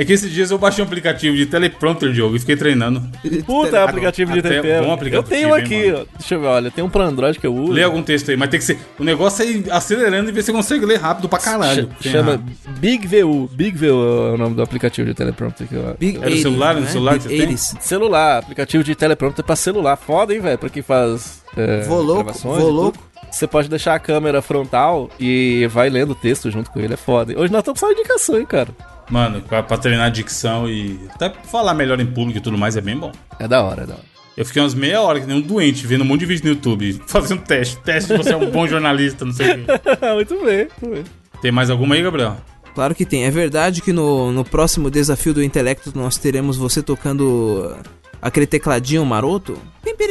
[0.00, 3.02] É que esses dias eu baixei um aplicativo de teleprompter, Diogo, e fiquei treinando.
[3.44, 4.84] Puta, aplicativo de tempero.
[4.84, 6.04] bom Eu aplicativo, tenho hein, aqui, ó.
[6.16, 7.72] Deixa eu ver, olha, tem um pra Android que eu uso.
[7.72, 8.78] Lê algum texto aí, mas tem que ser.
[8.96, 11.90] O negócio é ir acelerando e ver se você consegue ler rápido pra caralho.
[12.00, 12.42] Ch- Chama errar.
[12.78, 13.50] Big VU.
[13.52, 16.76] Big VU é o nome do aplicativo de teleprompter que eu Big É no celular?
[16.76, 17.48] No celular que você tem?
[17.48, 17.80] 80s.
[17.80, 19.96] Celular, aplicativo de teleprompter pra celular.
[19.96, 20.58] Foda, hein, velho?
[20.58, 21.42] Pra quem faz.
[21.56, 22.98] É, Vou louco, gravações vou louco.
[23.32, 26.96] Você pode deixar a câmera frontal e vai lendo o texto junto com ele, é
[26.96, 27.34] foda.
[27.38, 28.68] Hoje nós estamos só indicação, hein, cara.
[29.10, 32.76] Mano, pra, pra treinar a dicção e até falar melhor em público e tudo mais
[32.76, 33.12] é bem bom.
[33.38, 34.18] É da hora, é da hora.
[34.36, 36.50] Eu fiquei umas meia hora que nem um doente, vendo um monte de vídeo no
[36.50, 37.76] YouTube, fazendo teste.
[37.78, 39.64] Teste se você é um bom jornalista, não sei o quê.
[40.14, 41.04] muito bem, muito bem.
[41.42, 42.36] Tem mais alguma aí, Gabriel?
[42.74, 43.24] Claro que tem.
[43.24, 47.76] É verdade que no, no próximo desafio do intelecto nós teremos você tocando
[48.22, 49.58] aquele tecladinho maroto?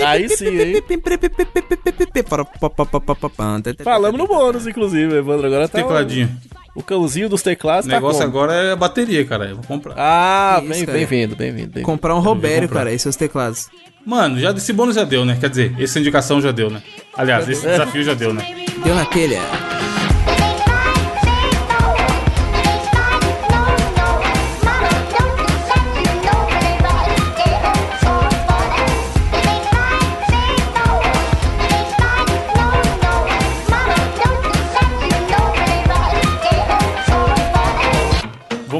[0.05, 0.83] Aí sim, hein?
[3.83, 5.47] Falamos no bônus, inclusive, Evandro.
[5.47, 5.77] Agora tá.
[5.79, 6.29] Tecladinho.
[6.75, 8.29] O, o cãozinho dos teclados O tá negócio como?
[8.29, 9.45] agora é a bateria, cara.
[9.45, 9.95] Eu vou comprar.
[9.97, 11.71] Ah, bem- bem-vindo, bem-vindo.
[11.73, 13.69] bem Comprar um Robério, cara, e seus teclados.
[14.05, 15.37] Mano, já esse bônus já deu, né?
[15.39, 16.81] Quer dizer, essa indicação já deu, né?
[17.15, 18.55] Aliás, esse desafio já deu, né?
[18.83, 19.41] Deu na telha.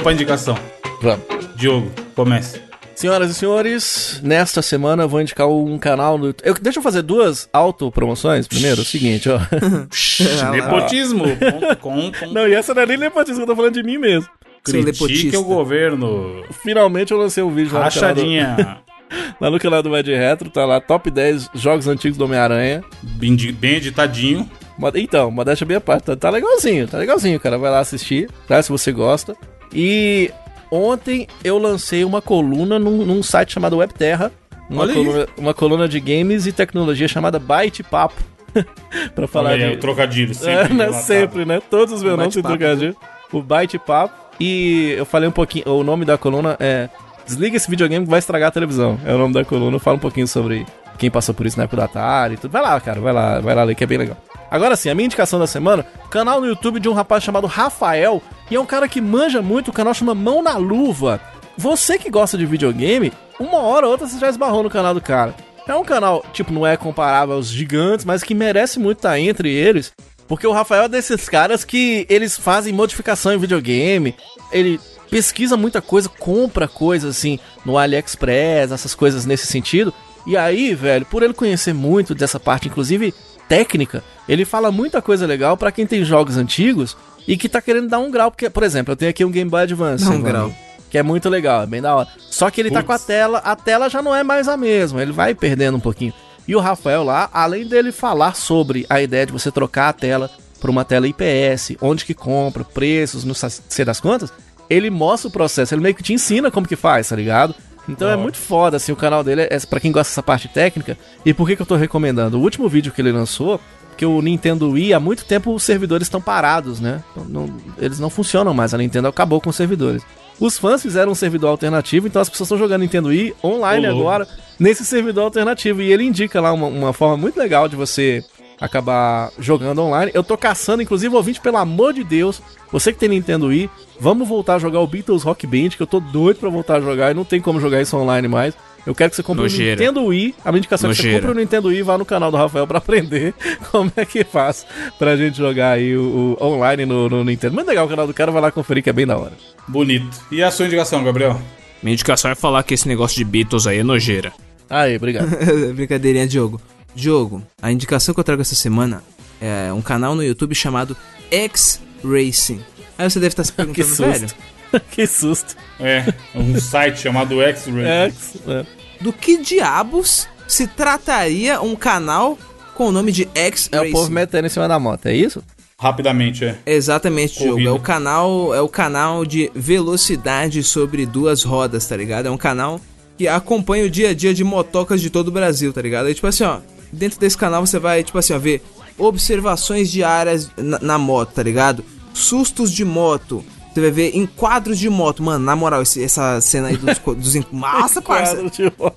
[0.08, 0.58] Pra indicação.
[1.02, 1.26] Vamos.
[1.58, 2.62] Diogo, comece.
[2.96, 6.48] Senhoras e senhores, nesta semana eu vou indicar um canal no YouTube.
[6.48, 8.80] Eu- deixa eu fazer duas autopromoções primeiro.
[8.80, 9.38] É o seguinte, ó.
[10.52, 11.26] Nepotismo.
[11.26, 12.26] com, com, com.
[12.28, 14.30] Não, e essa não é nem nepotismo, eu tô falando de mim mesmo.
[14.64, 16.42] Critique o governo.
[16.64, 18.78] Finalmente eu lancei um vídeo lá no, canal do, Rachadinha.
[19.42, 22.82] lá no canal do Mad Retro, tá lá, top 10 jogos antigos do Homem-Aranha.
[23.04, 24.50] bem, bem editadinho.
[24.96, 27.58] Então, modéstia bem a parte, tá, tá legalzinho, tá legalzinho, cara.
[27.58, 28.62] Vai lá assistir, tá?
[28.62, 29.36] Se você gosta.
[29.74, 30.32] E
[30.72, 34.32] ontem eu lancei uma coluna num, num site chamado Webterra.
[34.70, 38.22] Uma coluna, uma coluna de games e tecnologia chamada Byte Papo.
[39.16, 39.78] pra falar Olha aí, de.
[39.78, 40.32] o trocadilho.
[40.32, 40.84] É, Sempre, né?
[40.86, 41.04] relatado.
[41.04, 41.62] sempre, né?
[41.70, 42.58] Todos os meus nomes bate-papo.
[42.58, 42.96] trocadilho.
[43.32, 44.14] O Byte Papo.
[44.40, 45.70] E eu falei um pouquinho.
[45.70, 46.90] O nome da coluna é.
[47.26, 48.98] Desliga esse videogame que vai estragar a televisão.
[49.06, 49.76] É o nome da coluna.
[49.76, 50.66] Eu falo um pouquinho sobre
[50.98, 52.52] quem passou por isso na época do Atari e tudo.
[52.52, 53.00] Vai lá, cara.
[53.02, 54.18] Vai lá, vai lá ler que é bem legal.
[54.50, 58.22] Agora sim, a minha indicação da semana, canal no YouTube de um rapaz chamado Rafael,
[58.50, 61.20] e é um cara que manja muito, o canal chama Mão na Luva.
[61.58, 65.02] Você que gosta de videogame, uma hora ou outra você já esbarrou no canal do
[65.02, 65.36] cara.
[65.68, 69.52] É um canal, tipo, não é comparável aos gigantes, mas que merece muito estar entre
[69.52, 69.92] eles.
[70.28, 74.16] Porque o Rafael é desses caras que eles fazem modificação em videogame,
[74.52, 74.80] ele
[75.10, 79.94] pesquisa muita coisa, compra coisas assim no AliExpress, essas coisas nesse sentido.
[80.26, 83.14] E aí, velho, por ele conhecer muito dessa parte, inclusive
[83.48, 87.90] técnica, ele fala muita coisa legal pra quem tem jogos antigos e que tá querendo
[87.90, 88.32] dar um grau.
[88.32, 90.06] Porque, por exemplo, eu tenho aqui um Game Boy Advance.
[90.06, 90.54] Dá um grau.
[90.90, 92.08] Que é muito legal, é bem da hora.
[92.30, 92.88] Só que ele tá Putz.
[92.88, 95.82] com a tela, a tela já não é mais a mesma, ele vai perdendo um
[95.82, 96.14] pouquinho.
[96.48, 100.32] E o Rafael lá, além dele falar sobre a ideia de você trocar a tela
[100.62, 104.32] por uma tela IPS, onde que compra, preços, não sei das quantas,
[104.70, 107.54] ele mostra o processo, ele meio que te ensina como que faz, tá ligado?
[107.88, 110.98] Então é muito foda, assim, o canal dele é pra quem gosta dessa parte técnica.
[111.26, 112.38] E por que que eu tô recomendando?
[112.38, 113.60] O último vídeo que ele lançou,
[113.96, 117.02] que o Nintendo Wii, há muito tempo os servidores estão parados, né?
[117.16, 120.04] Não- não- eles não funcionam mais, a Nintendo acabou com os servidores.
[120.40, 123.92] Os fãs fizeram um servidor alternativo, então as pessoas estão jogando Nintendo Wii online Ô,
[123.92, 124.08] louco.
[124.08, 124.28] agora,
[124.60, 125.82] nesse servidor alternativo.
[125.82, 128.24] E ele indica lá uma, uma forma muito legal de você
[128.60, 130.12] acabar jogando online.
[130.14, 132.42] Eu tô caçando, inclusive, ouvinte, pelo amor de Deus,
[132.72, 135.88] você que tem Nintendo Wii, vamos voltar a jogar o Beatles Rock Band, que eu
[135.88, 138.54] tô doido pra voltar a jogar e não tem como jogar isso online mais.
[138.86, 139.76] Eu quero que você compre Nojeira.
[139.76, 140.36] o Nintendo Wii.
[140.46, 141.28] A minha indicação é que você Nojeira.
[141.28, 143.34] compre o Nintendo Wii e vá no canal do Rafael pra aprender
[143.70, 144.66] como é que faz
[144.98, 147.54] pra gente jogar aí o, o online no, no Nintendo.
[147.54, 149.34] Muito legal o canal do cara, vai lá conferir que é bem da hora.
[149.68, 150.08] Bonito.
[150.32, 151.38] E a sua indicação, Gabriel?
[151.84, 154.32] Minha indicação é falar que esse negócio de Beatles aí é nojeira.
[154.70, 155.28] Aí, obrigado.
[155.76, 156.62] Brincadeirinha, Diogo.
[156.98, 159.04] Diogo, a indicação que eu trago essa semana
[159.40, 160.98] é um canal no YouTube chamado
[161.30, 162.60] X Racing.
[162.98, 164.36] Aí você deve estar se que perguntando, velho, susto.
[164.90, 165.56] que susto.
[165.80, 167.86] É, um site chamado X-Ray.
[167.86, 168.12] É,
[168.48, 168.66] é.
[169.00, 172.36] do que diabos se trataria um canal
[172.74, 173.92] com o nome de X É o Racing?
[173.92, 175.44] povo metendo em cima da moto, é isso?
[175.80, 176.58] Rapidamente, é.
[176.66, 177.52] Exatamente, Diogo.
[177.52, 177.70] Corrida.
[177.70, 182.26] É o canal, é o canal de velocidade sobre duas rodas, tá ligado?
[182.26, 182.82] É um canal
[183.16, 186.10] que acompanha o dia a dia de motocas de todo o Brasil, tá ligado?
[186.10, 186.60] E tipo assim, ó,
[186.92, 188.64] Dentro desse canal você vai, tipo assim, ó, ver
[188.98, 191.84] observações diárias na, na moto, tá ligado?
[192.14, 193.44] Sustos de moto,
[193.78, 195.22] você vai ver enquadros de moto.
[195.22, 197.46] Mano, na moral, esse, essa cena aí dos, dos.
[197.52, 198.38] Massa, parça.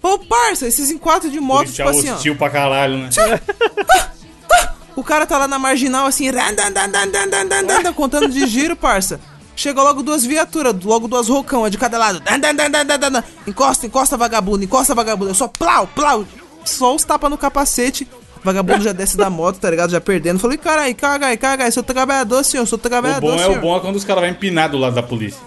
[0.01, 2.35] Pô, parça, esses enquadros de moto, Ele tipo assim, ó.
[2.35, 3.11] pra caralho, né?
[4.97, 6.31] o cara tá lá na marginal, assim,
[7.93, 9.21] contando de giro, parça.
[9.55, 12.23] Chega logo duas viaturas, logo duas rocão, de cada lado.
[13.47, 15.33] Encosta, encosta, vagabundo, encosta, vagabundo.
[15.33, 16.25] Eu só plau, plau.
[16.65, 18.07] Só os tapas no capacete.
[18.43, 19.91] Vagabundo já desce da moto, tá ligado?
[19.91, 20.39] Já perdendo.
[20.39, 21.73] Falei, carai, aí, caga aí.
[21.73, 23.59] Sou trabalhador, senhor, sou O trabalhador, bom é senhor.
[23.59, 25.41] o bom é quando os caras vão empinar do lado da polícia.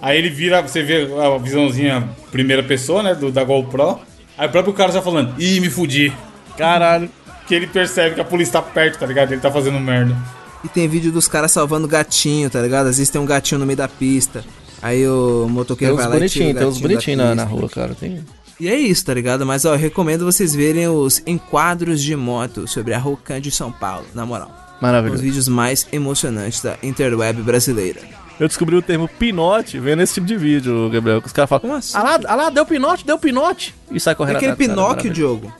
[0.00, 4.00] Aí ele vira, você vê a visãozinha primeira pessoa, né, do, da GoPro.
[4.36, 6.12] Aí o próprio cara já falando, ih, me fudi.
[6.56, 7.08] Caralho.
[7.46, 9.32] Que ele percebe que a polícia tá perto, tá ligado?
[9.32, 10.16] Ele tá fazendo merda.
[10.64, 12.88] E tem vídeo dos caras salvando gatinho, tá ligado?
[12.88, 14.44] Às vezes tem um gatinho no meio da pista.
[14.82, 17.68] Aí o motoqueiro vai lá e tira o bonitinhos, tem uns bonitinhos na, na rua,
[17.68, 17.94] cara.
[17.94, 18.22] Tem...
[18.58, 19.44] E é isso, tá ligado?
[19.44, 23.70] Mas ó, eu recomendo vocês verem os enquadros de moto sobre a Rocan de São
[23.70, 24.50] Paulo, na moral.
[24.76, 25.22] Os Maravilhoso.
[25.22, 28.00] vídeos mais emocionantes da interweb brasileira.
[28.38, 31.20] Eu descobri o termo pinote vendo esse tipo de vídeo, Gabriel.
[31.20, 31.96] Que os caras falam, Como assim?
[31.96, 33.74] ah lá, ah lá, deu pinote, deu pinote.
[33.90, 35.12] E sai correndo Aquele atrás do cara, Pinóquio.
[35.12, 35.52] Diogo.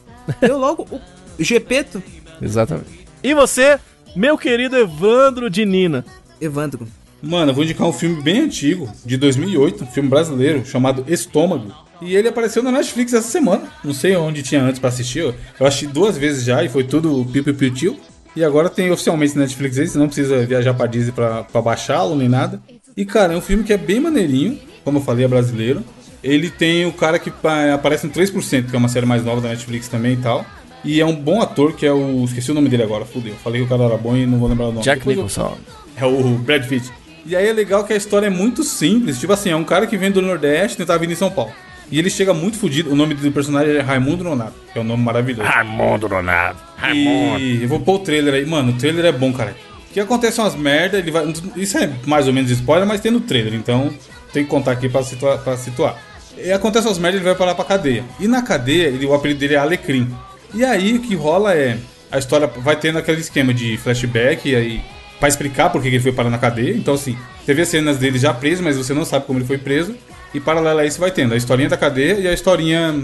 [0.42, 1.00] Eu logo o
[1.38, 2.02] Gepeto.
[2.40, 3.06] Exatamente.
[3.22, 3.78] E você,
[4.14, 6.04] meu querido Evandro de Nina?
[6.38, 6.86] Evandro.
[7.26, 11.72] Mano, eu vou indicar um filme bem antigo, de 2008, um filme brasileiro, chamado Estômago.
[12.00, 13.64] E ele apareceu na Netflix essa semana.
[13.82, 15.20] Não sei onde tinha antes pra assistir.
[15.20, 17.96] Eu eu assisti duas vezes já e foi tudo piu piu piu tio.
[18.36, 21.62] E agora tem oficialmente na Netflix aí, você não precisa viajar pra Disney pra, pra
[21.62, 22.60] baixá-lo nem nada.
[22.94, 25.82] E cara, é um filme que é bem maneirinho, como eu falei, é brasileiro.
[26.22, 29.40] Ele tem o cara que pa- aparece no 3%, que é uma série mais nova
[29.40, 30.44] da Netflix também e tal.
[30.84, 32.24] E é um bom ator, que é o.
[32.24, 33.34] Esqueci o nome dele agora, fudeu.
[33.42, 34.82] Falei que o cara era bom e não vou lembrar o nome.
[34.84, 35.58] Jack Depois eu- Nicholson.
[35.96, 36.90] é o Brad Pitt.
[37.26, 39.18] E aí é legal que a história é muito simples.
[39.18, 41.52] Tipo assim, é um cara que vem do Nordeste e tá vindo em São Paulo.
[41.90, 42.92] E ele chega muito fudido.
[42.92, 45.48] O nome do personagem é Raimundo Nonato, que é um nome maravilhoso.
[45.48, 46.58] Raimundo Donato.
[46.92, 48.46] E eu vou pôr o trailer aí.
[48.46, 49.56] Mano, o trailer é bom, cara.
[49.90, 51.32] O que acontece umas merda, ele vai.
[51.56, 53.92] Isso é mais ou menos spoiler, mas tem no trailer, então
[54.32, 55.38] tem que contar aqui pra situar.
[55.38, 55.96] Pra situar.
[56.36, 58.04] E acontece umas merda, ele vai parar pra cadeia.
[58.20, 60.12] E na cadeia, ele, o apelido dele é Alecrim.
[60.54, 61.78] E aí o que rola é.
[62.10, 64.82] A história vai tendo aquele esquema de flashback, e aí.
[65.18, 66.76] Pra explicar por que ele foi parar na cadeia.
[66.76, 69.58] Então, assim, você vê cenas dele já preso, mas você não sabe como ele foi
[69.58, 69.94] preso.
[70.34, 72.94] E paralelo a isso vai tendo a historinha da cadeia e a historinha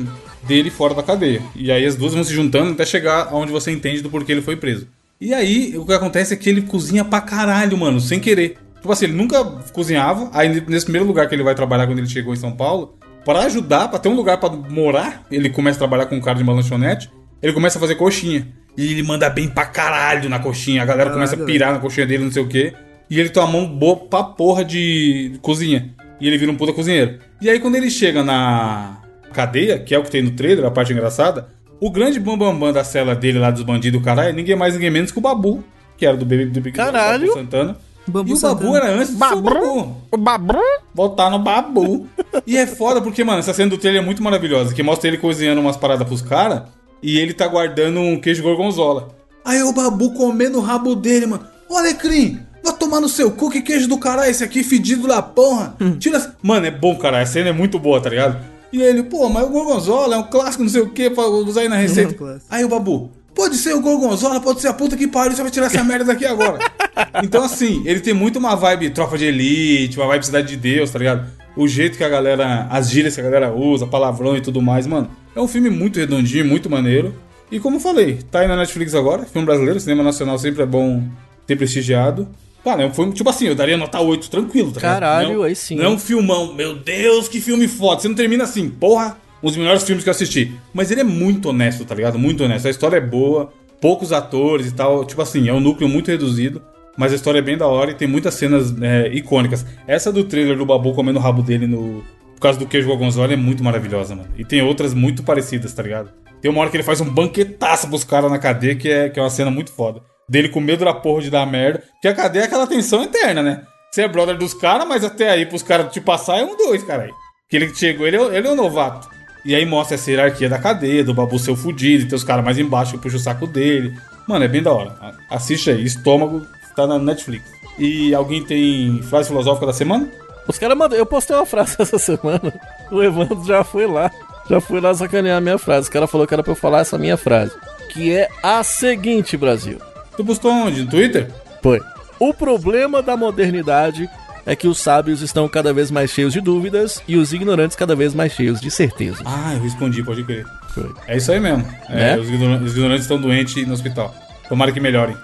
[0.43, 1.41] dele fora da cadeia.
[1.57, 4.43] E aí as duas vão se juntando até chegar aonde você entende do porquê ele
[4.43, 4.87] foi preso.
[5.21, 8.59] E aí, o que acontece é que ele cozinha pra caralho, mano, sem querer.
[8.75, 10.29] Tipo assim, ele nunca cozinhava.
[10.33, 13.43] Aí, nesse primeiro lugar que ele vai trabalhar quando ele chegou em São Paulo, pra
[13.43, 16.43] ajudar, pra ter um lugar pra morar, ele começa a trabalhar com um cara de
[16.43, 17.09] uma lanchonete.
[17.41, 18.49] Ele começa a fazer coxinha.
[18.77, 20.83] E ele manda bem pra caralho na coxinha.
[20.83, 22.73] A galera Caralho, começa a pirar na coxinha dele, não sei o quê.
[23.11, 25.91] E ele tem uma mão boa pra porra de cozinha.
[26.21, 27.19] E ele vira um puta cozinheiro.
[27.41, 28.99] E aí, quando ele chega na
[29.33, 31.49] cadeia, que é o que tem no trailer, a parte engraçada,
[31.81, 34.75] o grande bambambam bam, bam da cela dele lá dos bandidos, caralho, é ninguém mais,
[34.75, 35.65] ninguém menos que o Babu,
[35.97, 37.27] que era do Baby do Big Caralho.
[37.27, 37.77] Babu Santana.
[38.07, 38.77] Babu e o Babu Santana.
[38.77, 39.97] era antes do seu Babu.
[40.11, 40.61] O Babru?
[40.95, 42.07] Voltar no Babu.
[42.47, 45.19] e é foda porque, mano, essa cena do trailer é muito maravilhosa, que mostra ele
[45.19, 46.63] cozinhando umas paradas pros caras
[47.03, 49.09] e ele tá guardando um queijo gorgonzola.
[49.45, 51.45] Aí o Babu comendo o rabo dele, mano.
[51.69, 55.21] Ô, Alecrim, vai tomar no seu cu, que queijo do caralho esse aqui, fedido da
[55.21, 55.75] porra.
[55.99, 56.19] Tira...
[56.19, 58.39] essa- Mano, é bom, cara, a cena é muito boa, tá ligado?
[58.73, 61.63] E ele, pô, mas o gorgonzola é um clássico, não sei o que, pra usar
[61.63, 62.13] aí na receita.
[62.13, 62.47] É clássico.
[62.49, 65.51] Aí o Babu, pode ser o gorgonzola, pode ser a puta que pariu, você vai
[65.51, 66.59] tirar essa merda daqui agora.
[67.23, 70.91] então, assim, ele tem muito uma vibe tropa de elite, uma vibe cidade de Deus,
[70.91, 71.27] tá ligado?
[71.57, 74.87] O jeito que a galera, as gírias que a galera usa, palavrão e tudo mais,
[74.87, 75.11] mano.
[75.35, 77.15] É um filme muito redondinho, muito maneiro.
[77.51, 80.67] E como eu falei, tá aí na Netflix agora, filme brasileiro, cinema nacional sempre é
[80.67, 81.03] bom
[81.47, 82.29] ter prestigiado.
[82.65, 84.93] Cara, é um filme, tipo assim, eu daria nota 8 tranquilo, tá ligado?
[84.93, 85.75] Caralho, Não- aí sim.
[85.77, 88.01] Não é um filmão, meu Deus, que filme foda.
[88.01, 90.53] Você não termina assim, porra, um dos melhores filmes que eu assisti.
[90.73, 92.19] Mas ele é muito honesto, tá ligado?
[92.19, 92.67] Muito honesto.
[92.67, 95.05] A história é boa, poucos atores e tal.
[95.05, 96.63] Tipo assim, é um núcleo muito reduzido.
[96.97, 99.67] Mas a história é bem da hora e tem muitas cenas é, icônicas.
[99.87, 102.05] Essa do trailer do Babu comendo o rabo dele no.
[102.43, 104.29] Causa do queijo gorgonzola é muito maravilhosa, mano.
[104.37, 106.11] E tem outras muito parecidas, tá ligado?
[106.41, 109.21] Tem uma hora que ele faz um banquetaço pros caras na cadeia, que é, que
[109.21, 110.03] é uma cena muito foda.
[110.29, 111.85] Dele com medo da porra de dar merda.
[111.93, 113.63] Porque a cadeia é aquela tensão interna, né?
[113.93, 116.83] Você é brother dos caras, mas até aí pros caras te passar é um dois,
[116.83, 117.09] cara.
[117.49, 119.09] Que ele chegou, ele é, ele é um novato.
[119.45, 122.25] E aí mostra essa hierarquia da cadeia, do babu ser o fudido, e tem os
[122.25, 123.97] caras mais embaixo que puxa o saco dele.
[124.27, 124.97] Mano, é bem da hora.
[125.31, 127.45] Assiste aí, Estômago, tá na Netflix.
[127.79, 130.11] E alguém tem frase filosófica da semana?
[130.47, 130.99] Os caras mandam.
[130.99, 132.53] Eu postei uma frase essa semana.
[132.91, 134.11] O Evandro já foi lá.
[134.51, 135.89] Já foi lá sacanear a minha frase.
[135.89, 137.53] O cara falou que era pra eu falar essa minha frase.
[137.91, 139.79] Que é a seguinte, Brasil.
[140.17, 140.83] Tu postou onde?
[140.85, 141.31] No Twitter?
[141.63, 141.81] Foi.
[142.19, 144.09] O problema da modernidade
[144.45, 147.95] é que os sábios estão cada vez mais cheios de dúvidas e os ignorantes cada
[147.95, 149.23] vez mais cheios de certeza.
[149.25, 150.45] Ah, eu respondi, pode crer.
[150.75, 150.91] Foi.
[151.07, 151.65] É isso aí mesmo.
[151.89, 152.19] É, Né?
[152.19, 154.13] os, ignoran- os ignorantes estão doentes no hospital.
[154.49, 155.17] Tomara que melhorem.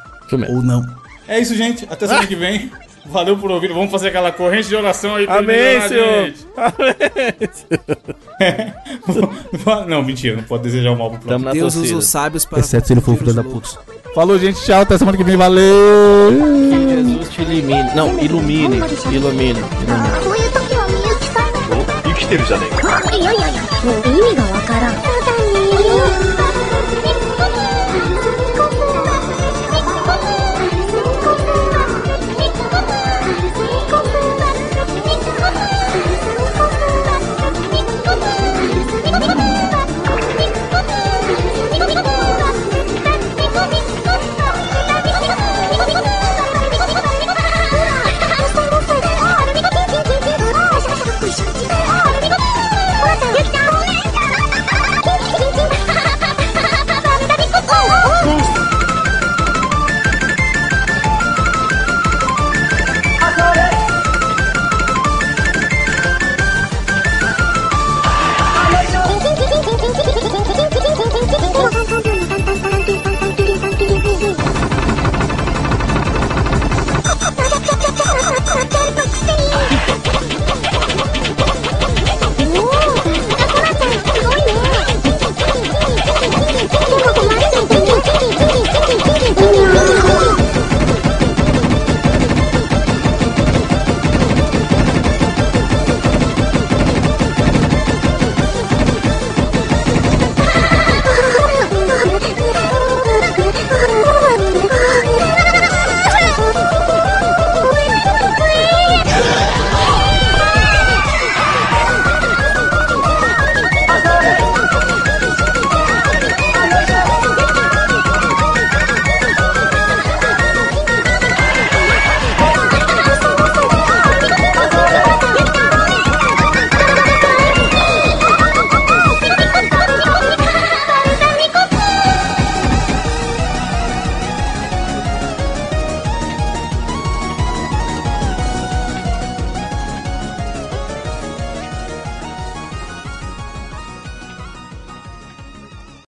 [0.48, 0.84] Ou não.
[1.26, 1.86] É isso, gente.
[1.90, 2.70] Até semana que vem.
[3.07, 3.73] Valeu por ouvir.
[3.73, 6.25] Vamos fazer aquela corrente de oração aí pra ele Amém, melhorar, senhor.
[6.25, 6.45] gente.
[9.87, 10.35] não, mentira.
[10.37, 11.45] Não pode desejar o mal pro Tamo próximo.
[11.45, 11.99] na Deus usa torcida.
[11.99, 12.59] os sábios para.
[12.59, 13.75] Exceto se ele for confundir filho os da loucos.
[13.75, 14.13] puta.
[14.15, 14.61] Falou, gente.
[14.63, 14.81] Tchau.
[14.81, 15.35] Até semana que vem.
[15.35, 16.31] Valeu.
[16.31, 17.93] Que Jesus te elimine.
[17.95, 18.77] Não, ilumine.
[18.77, 19.11] Ilumine.
[19.11, 19.59] Ilumine.
[20.23, 21.43] こういう時はみゆきさん
[22.03, 25.16] 生きてるじゃねえかいやいやいやもう意味がわからんそうだね